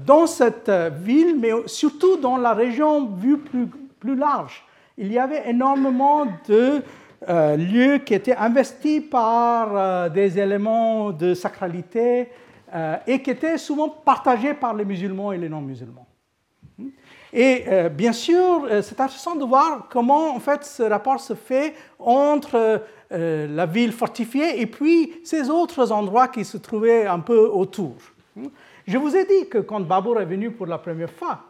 [0.04, 0.72] dans cette
[1.04, 4.66] ville, mais surtout dans la région vue plus large,
[4.98, 6.82] il y avait énormément de
[7.28, 12.30] euh, lieux qui étaient investis par euh, des éléments de sacralité
[12.74, 16.06] euh, et qui étaient souvent partagés par les musulmans et les non-musulmans.
[17.34, 22.82] Et bien sûr, c'est intéressant de voir comment en fait ce rapport se fait entre
[23.12, 27.96] la ville fortifiée et puis ces autres endroits qui se trouvaient un peu autour.
[28.88, 31.42] Je vous ai dit que quand Babur est venu pour la première fois,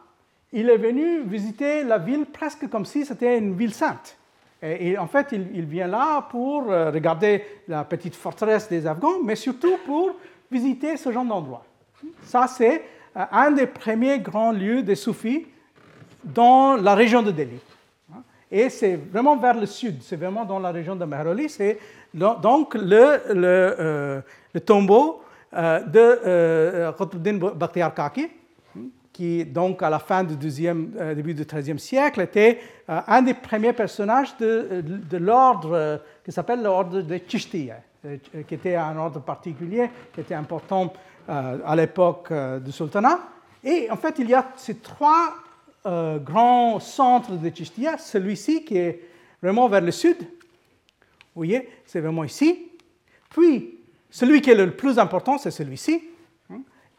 [0.52, 4.17] il est venu visiter la ville presque comme si c'était une ville sainte.
[4.60, 9.36] Et, en fait, il, vient là pour euh, regarder la petite forteresse des Afghans, mais
[9.36, 10.16] surtout pour
[10.50, 11.64] visiter ce genre d'endroit.
[12.24, 12.82] Ça, c'est
[13.16, 15.46] euh, un des premiers grands lieux des soufis
[16.24, 17.60] dans la région de Delhi.
[18.50, 21.48] Et c'est vraiment vers le sud, c'est vraiment dans la région de Mehroli.
[21.48, 21.78] C'est
[22.14, 24.20] donc le, euh,
[24.64, 28.28] tombeau de Qutbuddin Bakhtiar Kaki,
[29.18, 33.72] qui donc à la fin du deuxième, début du XIIIe siècle était un des premiers
[33.72, 37.80] personnages de, de l'ordre qui s'appelle l'ordre des Chishtiya,
[38.46, 40.92] qui était un ordre particulier, qui était important
[41.26, 42.32] à l'époque
[42.64, 43.18] du sultanat.
[43.64, 45.34] Et en fait, il y a ces trois
[45.84, 49.02] grands centres de Chishtiya, celui-ci qui est
[49.42, 50.26] vraiment vers le sud, vous
[51.34, 52.68] voyez, c'est vraiment ici.
[53.30, 56.07] Puis, celui qui est le plus important, c'est celui-ci.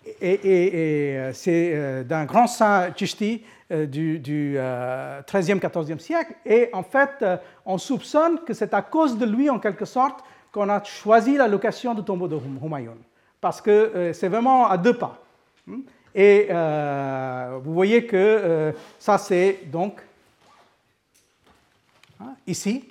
[0.06, 6.34] Et, euh, c'est euh, d'un grand saint Chishti euh, du, du 13e, 14e siècle.
[6.46, 7.26] Et en fait,
[7.66, 11.48] on soupçonne que c'est à cause de lui, en quelque sorte, qu'on a choisi la
[11.48, 12.98] location du tombeau de Humayun.
[13.42, 15.22] Parce que c'est vraiment à deux pas.
[15.70, 15.80] Hein.
[16.16, 16.50] Et
[17.64, 20.02] vous voyez que ça, c'est donc
[22.20, 22.90] hein, ici.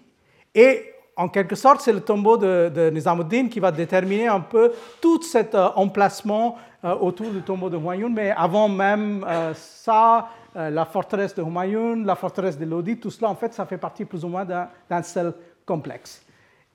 [0.55, 5.21] Et en quelque sorte, c'est le tombeau de, Nizamuddin qui va déterminer un peu tout
[5.23, 8.11] cet euh, emplacement euh, autour du tombeau de Humayun.
[8.11, 13.31] Mais avant même euh, ça, la forteresse de Humayun, la forteresse de Lodi, tout cela,
[13.31, 15.33] en fait, ça fait partie plus ou moins d'un seul
[15.65, 16.25] complexe.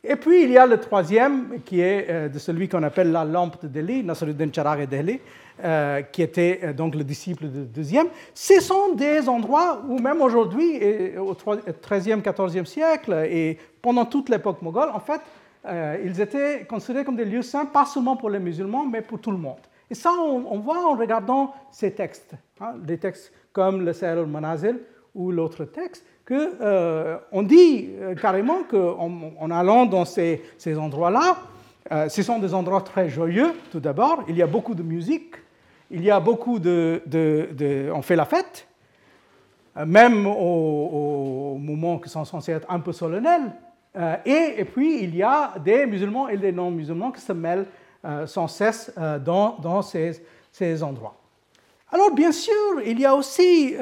[0.04, 3.62] Et puis, il y a le troisième, qui est de celui qu'on appelle la lampe
[3.62, 5.20] de Delhi, Nasruddin Charaghe Delhi,
[5.64, 8.08] euh, qui était euh, donc le disciple du deuxième.
[8.34, 10.82] Ce sont des endroits où même aujourd'hui,
[11.16, 15.22] au XIIIe, XIVe siècle et pendant toute l'époque moghole, en fait,
[15.68, 19.20] euh, ils étaient considérés comme des lieux saints, pas seulement pour les musulmans, mais pour
[19.20, 19.60] tout le monde.
[19.94, 24.80] Et ça, on, voit en regardant ces textes, hein, des textes comme le Sayyid al-Manazil
[25.14, 30.42] ou l'autre texte, qu'on on dit carrément qu'en en, allant dans ces,
[30.76, 34.24] endroits-là, ce sont des endroits très joyeux, tout d'abord.
[34.28, 35.36] Il y a beaucoup de musique,
[35.92, 38.68] il y a beaucoup de, On fait la fête,
[39.86, 43.52] même aux, moments qui sont censés être un peu solennels.
[43.96, 47.83] Euh, et, puis, il y a des musulmans et des non-musulmans qui se mêlent euh,
[48.26, 51.16] sans cesse euh, dans, ces, ces, endroits.
[51.92, 53.76] Alors, bien sûr, il y a aussi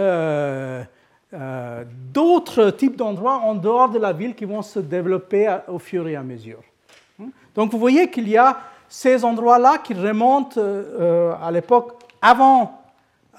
[2.13, 6.15] d'autres types d'endroits en dehors de la ville qui vont se développer au fur et
[6.15, 6.61] à mesure.
[7.55, 8.57] Donc, vous voyez qu'il y a
[8.89, 10.61] ces endroits-là qui remontent
[11.41, 12.83] à l'époque avant,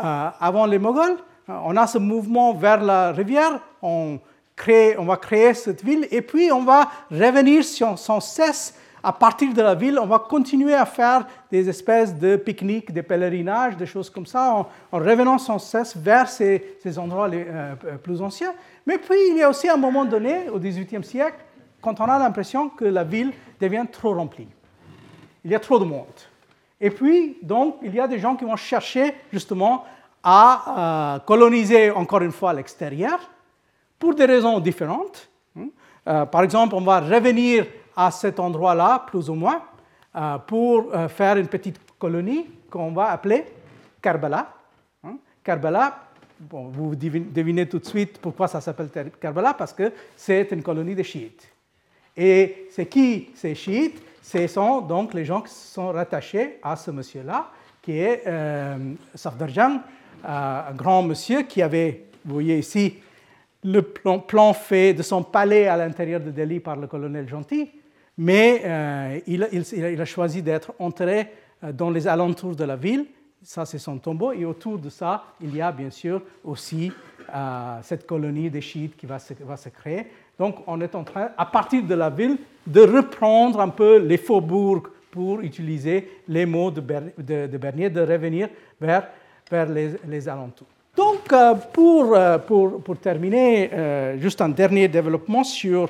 [0.00, 1.16] euh, avant les Moghols,
[1.48, 4.18] euh, on a ce mouvement vers la rivière, on,
[4.56, 9.52] crée, on va créer cette ville, et puis on va revenir sans, cesse à partir
[9.52, 13.86] de la ville, on va continuer à faire des espèces de pique-niques, des pèlerinages, des
[13.86, 14.54] choses comme ça,
[14.92, 18.52] en, revenant sans cesse vers ces, endroits les, euh, plus anciens.
[18.86, 21.38] Mais puis, il y a aussi un moment donné, au XVIIIe siècle,
[21.80, 24.48] quand on a l'impression que la ville devient trop remplie.
[25.44, 26.06] Il y a trop de monde.
[26.80, 29.84] Et puis, donc, il y a des gens qui vont chercher justement
[30.22, 33.18] à euh, coloniser encore une fois l'extérieur
[33.98, 35.28] pour des raisons différentes.
[36.08, 39.62] Euh, par exemple, on va revenir à cet endroit-là, plus ou moins,
[40.14, 43.44] euh, pour faire une petite colonie qu'on va appeler
[44.00, 44.52] Karbala.
[45.04, 45.16] Hein.
[45.42, 45.98] Karbala,
[46.50, 48.90] vous devinez tout de suite pourquoi ça s'appelle
[49.20, 51.48] Karbala, parce que c'est une colonie de chiites.
[52.16, 54.02] Et c'est qui ces chiites?
[54.22, 57.50] Ce sont donc les gens qui sont rattachés à ce monsieur-là,
[57.82, 59.80] qui est euh, Safdarjan,
[60.24, 62.98] euh, un grand monsieur qui avait, vous voyez ici,
[63.64, 67.70] le plan, fait de son palais à l'intérieur de Delhi par le colonel Gentil,
[68.22, 71.28] mais euh, il, a choisi d'être enterré
[71.64, 73.06] euh, dans les alentours de la ville.
[73.42, 74.32] Ça, c'est son tombeau.
[74.32, 76.92] Et autour de ça, il y a bien sûr aussi
[77.82, 80.06] cette colonie des chiites qui va se, créer.
[80.38, 84.18] Donc, on est en train, à partir de la ville, de reprendre un peu les
[84.18, 88.48] faubourgs pour utiliser les mots de, Bernier, de revenir
[88.80, 89.08] vers,
[90.06, 90.68] les, alentours.
[90.96, 92.38] Donc, euh, pour, euh,
[93.00, 95.88] terminer, euh, juste un dernier développement sur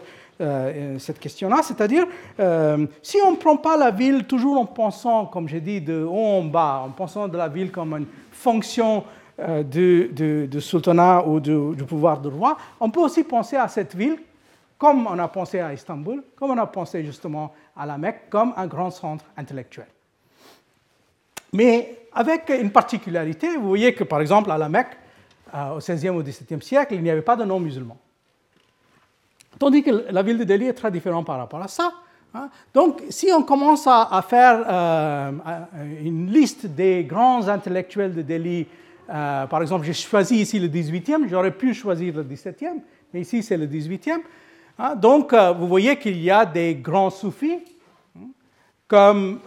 [0.98, 2.06] cette question-là, c'est-à-dire,
[3.02, 6.38] si on ne prend pas la ville toujours en pensant, comme j'ai dit, de haut
[6.38, 9.04] en bas, en pensant de la ville comme une fonction
[9.64, 14.18] du, sultanat ou du, du pouvoir du roi, on peut aussi penser à cette ville
[14.82, 18.52] comme on a pensé à Istanbul, comme on a pensé justement à la Mecque, comme
[18.56, 19.86] un grand centre intellectuel.
[21.52, 24.96] Mais avec une particularité, vous voyez que par exemple à la Mecque,
[25.54, 27.96] euh, au XVIe ou XVIIe siècle, il n'y avait pas de non-musulmans.
[29.62, 31.92] Tandis que la ville de Delhi est très différente par rapport à ça.
[32.34, 32.50] Hein.
[32.74, 35.30] Donc, si on commence à, faire euh,
[36.04, 38.66] une liste des grands intellectuels de Delhi,
[39.08, 42.80] euh, par exemple, j'ai choisi ici le 18e, j'aurais pu choisir le 17e,
[43.14, 44.22] mais ici c'est le 18e.
[44.80, 47.60] Hein, donc, euh, vous voyez qu'il y a des grands soufis,
[48.16, 48.30] hein,
[48.88, 49.42] comme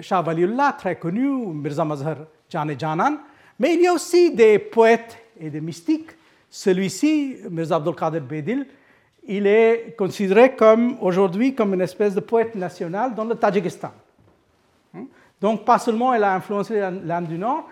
[0.00, 3.18] Shah Waliullah, très connu, Mirza Mazhar Jane Janan,
[3.58, 6.10] mais il y a aussi des poètes et des mystiques.
[6.48, 8.64] Celui-ci, Mirza Abdul Qadir Bedil,
[9.28, 13.92] il est considéré comme aujourd'hui comme une espèce de poète national dans le Tadjikistan.
[14.96, 15.04] Hein?
[15.40, 17.68] Donc, pas seulement il a influencé l'Inde du Nord,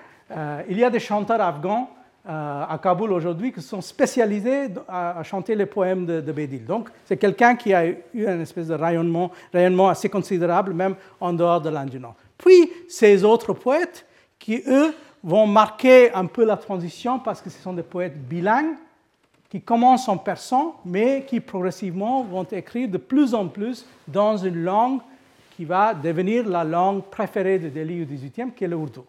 [0.69, 1.91] il y a des chanteurs afghans
[2.29, 6.65] à Kaboul aujourd'hui qui sont spécialisés à, chanter les poèmes de, de Bédil.
[6.65, 11.33] Donc, c'est quelqu'un qui a eu une espèce de rayonnement, rayonnement assez considérable, même en
[11.33, 12.17] dehors de l'Inde du Nord.
[12.37, 14.05] Puis, ces autres poètes
[14.39, 14.93] qui, eux,
[15.23, 18.77] vont marquer un peu la transition parce que ce sont des poètes bilingues
[19.49, 24.63] qui commencent en persan, mais qui progressivement vont écrire de plus en plus dans une
[24.63, 25.01] langue
[25.57, 29.01] qui va devenir la langue préférée de Delhi au XVIIIe, qui est le Urdu.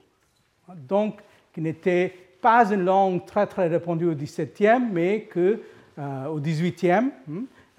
[0.87, 1.19] Donc,
[1.53, 5.61] qui n'était pas une langue très très répandue au XVIIe, mais que
[5.99, 7.11] euh, au XVIIIe hein,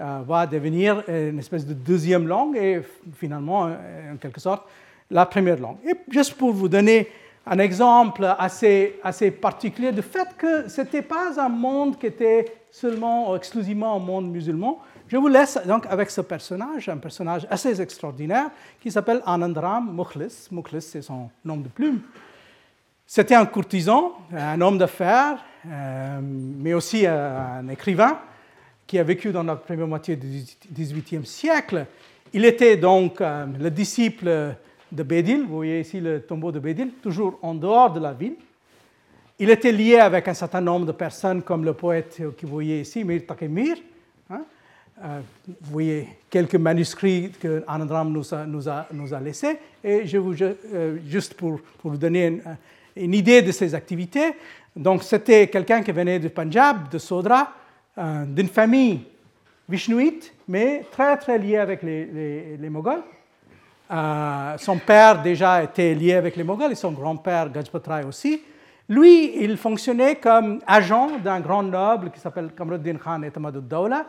[0.00, 2.82] euh, va devenir une espèce de deuxième langue et
[3.14, 4.68] finalement, en quelque sorte,
[5.10, 5.78] la première langue.
[5.86, 7.08] Et juste pour vous donner
[7.50, 12.44] un exemple assez, assez particulier du fait que ce n'était pas un monde qui était
[12.70, 14.80] seulement ou exclusivement un monde musulman.
[15.08, 20.48] Je vous laisse donc avec ce personnage, un personnage assez extraordinaire qui s'appelle Anandram Mukhlis.
[20.50, 22.00] Mukhlis, c'est son nom de plume.
[23.06, 28.18] C'était un courtisan, un homme d'affaires, euh, mais aussi un écrivain
[28.86, 31.86] qui a vécu dans la première moitié du XVIIIe siècle.
[32.34, 34.54] Il était donc euh, le disciple
[34.90, 38.36] de Bédil, vous voyez ici le tombeau de Bédil, toujours en dehors de la ville.
[39.38, 42.80] Il était lié avec un certain nombre de personnes, comme le poète que vous voyez
[42.80, 43.76] ici, Mir Takemir.
[44.30, 44.42] Hein.
[45.04, 49.56] Euh, vous voyez quelques manuscrits que Anandram nous a, nous a, nous a laissés.
[49.84, 52.40] Et je vous, euh, juste pour, pour, vous donner
[52.96, 54.32] une, idée de ses activités,
[54.74, 57.52] donc c'était quelqu'un qui venait du Punjab, de Sodra,
[57.96, 59.02] euh, d'une famille
[59.68, 63.02] vishnuite, mais très très liée avec les, les, les Moghols.
[63.90, 68.42] Euh, son père déjà était lié avec les Moghols et son grand-père Gajpat Rai aussi.
[68.88, 73.30] Lui, il fonctionnait comme agent d'un grand noble qui s'appelle Kamruddin Khan et
[73.62, 74.02] Dawla euh,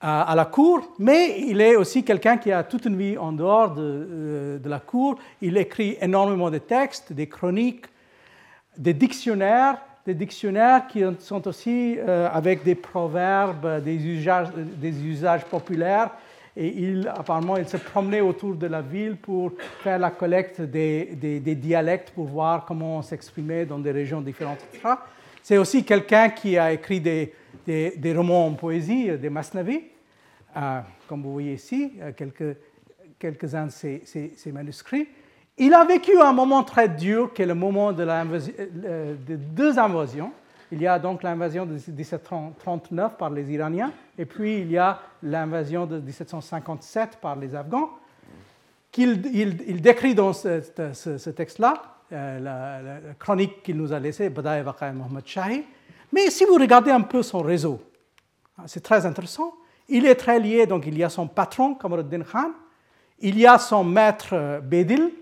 [0.00, 3.74] à la cour, mais il est aussi quelqu'un qui a toute une vie en dehors
[3.74, 5.18] de, euh, de, la cour.
[5.42, 7.86] Il écrit énormément de textes, des chroniques,
[8.76, 11.98] des dictionnaires, des dictionnaires qui sont aussi
[12.32, 16.10] avec des proverbes, des usages, des usages populaires
[16.60, 21.54] et apparemment, il se promenait autour de la ville pour faire la collecte des, des,
[21.54, 24.58] dialectes pour voir comment on s'exprimait dans des régions différentes.
[25.40, 27.32] C'est aussi quelqu'un qui a écrit des,
[27.64, 29.82] des, romans en poésie, des masnavis,
[30.56, 32.56] euh, comme vous voyez ici, euh, quelques,
[33.20, 35.06] quelques-uns de ces, manuscrits.
[35.58, 39.36] Il a vécu un moment très dur, qui est le moment de, la, euh, de
[39.36, 40.32] deux invasions.
[40.72, 45.00] Il y a donc l'invasion de 1739 par les Iraniens, et puis il y a
[45.22, 47.90] l'invasion de 1757 par les Afghans,
[48.90, 51.74] qu'il il, décrit dans ce, texte-là,
[52.12, 55.64] euh, la, chronique qu'il nous a laissée, Badaï Waqai Mohammad Shahi.
[56.12, 57.80] Mais si vous regardez un peu son réseau,
[58.58, 59.54] hein, c'est très intéressant.
[59.88, 62.50] Il est très lié, donc il y a son patron, Kamaruddin Khan,
[63.20, 65.12] il y a son maître euh, Bedil,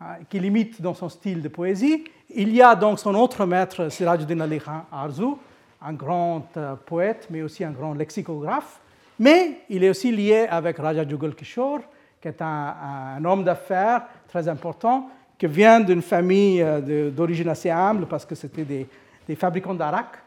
[0.00, 3.88] hein, qui limite dans son style de poésie, il y a donc son autre maître,
[3.88, 5.36] Sirajuddin Ali Khan Arzu,
[5.84, 8.80] un grand euh, poète, mais aussi un grand lexicographe.
[9.18, 11.80] Mais il est aussi lié avec Raja Jugal Kishore,
[12.20, 18.06] qui est un, homme d'affaires très important, qui vient d'une famille euh, d'origine assez humble,
[18.06, 20.18] parce que c'était des, fabricants d'arak,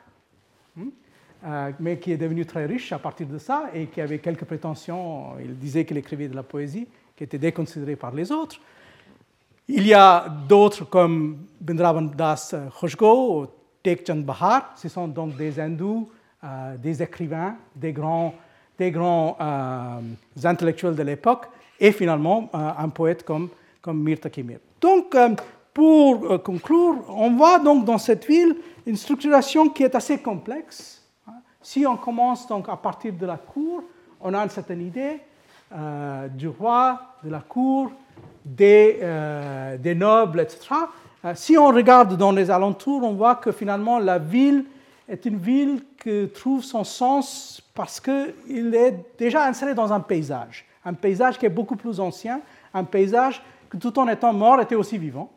[0.79, 0.83] hein,
[1.45, 4.45] euh, mais qui est devenu très riche à partir de ça, et qui avait quelques
[4.45, 5.37] prétentions.
[5.39, 8.57] Il disait qu'il écrivait de la poésie, qui était déconsidérée par les autres.
[9.67, 13.56] Il y a d'autres comme Bindravan Das Khoshgo
[13.95, 14.73] Bahar.
[14.75, 16.09] Ce sont donc des hindous,
[16.43, 18.33] euh, des écrivains, des grands,
[18.77, 19.99] des grands euh,
[20.43, 21.47] intellectuels de l'époque
[21.79, 23.49] et finalement euh, un poète comme,
[23.81, 24.17] comme Mir.
[24.79, 25.15] Donc,
[25.73, 31.03] pour conclure, on voit donc dans cette ville une structuration qui est assez complexe.
[31.61, 33.83] Si on commence donc à partir de la cour,
[34.21, 35.19] on a une certaine idée
[36.35, 37.91] du roi, de la cour,
[38.45, 38.99] des
[39.95, 40.75] nobles, etc.
[41.25, 44.65] Euh, si on regarde dans les alentours, on voit que finalement la ville
[45.09, 50.65] est une ville qui trouve son sens parce qu'il est déjà inséré dans un paysage,
[50.85, 52.41] un paysage qui est beaucoup plus ancien,
[52.73, 55.31] un paysage que tout en étant mort était aussi vivant.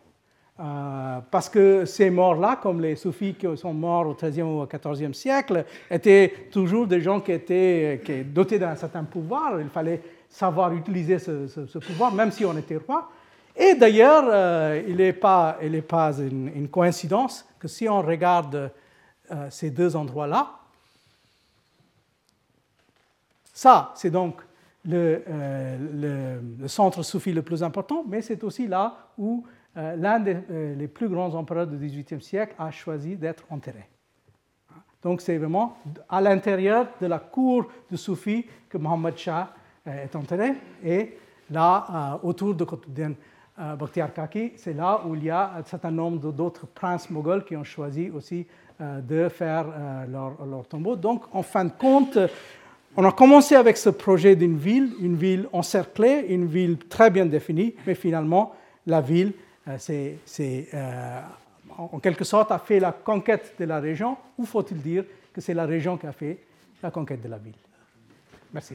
[0.62, 5.14] Euh, parce que ces morts-là, comme les soufis qui sont morts au XIIIe ou XIVe
[5.14, 9.58] siècle, étaient toujours des gens qui étaient qui dotés d'un certain pouvoir.
[9.58, 13.08] Il fallait savoir utiliser ce, pouvoir, même si on était roi.
[13.56, 18.70] Et d'ailleurs, euh, il n'est pas, une, coïncidence que si on regarde
[19.30, 20.50] euh, ces deux endroits-là,
[23.52, 24.40] ça, c'est donc
[24.88, 29.44] euh, le, centre soufi le plus important, mais c'est aussi là où
[29.76, 33.86] l'un des plus grands empereurs du XVIIIe siècle a choisi d'être enterré.
[35.00, 35.78] Donc c'est vraiment
[36.08, 39.54] à l'intérieur de la cour de Soufi que Mohammed Shah
[39.86, 40.54] est enterré.
[40.84, 41.16] Et
[41.50, 43.12] là, autour de Qutbuddin
[43.78, 47.56] Bakhtiar Kaki, c'est là où il y a un certain nombre d'autres princes moghols qui
[47.56, 48.46] ont choisi aussi
[48.80, 49.66] de faire
[50.08, 50.96] leur, leur, tombeau.
[50.96, 52.18] Donc, en fin de compte,
[52.96, 57.26] on a commencé avec ce projet d'une ville, une ville encerclée, une ville très bien
[57.26, 58.54] définie, mais finalement,
[58.86, 59.32] la ville,
[59.78, 60.16] c'est,
[61.78, 65.54] en quelque sorte, a fait la conquête de la région, ou faut-il dire que c'est
[65.54, 66.38] la région qui a fait
[66.82, 67.54] la conquête de la ville?
[68.52, 68.74] Merci.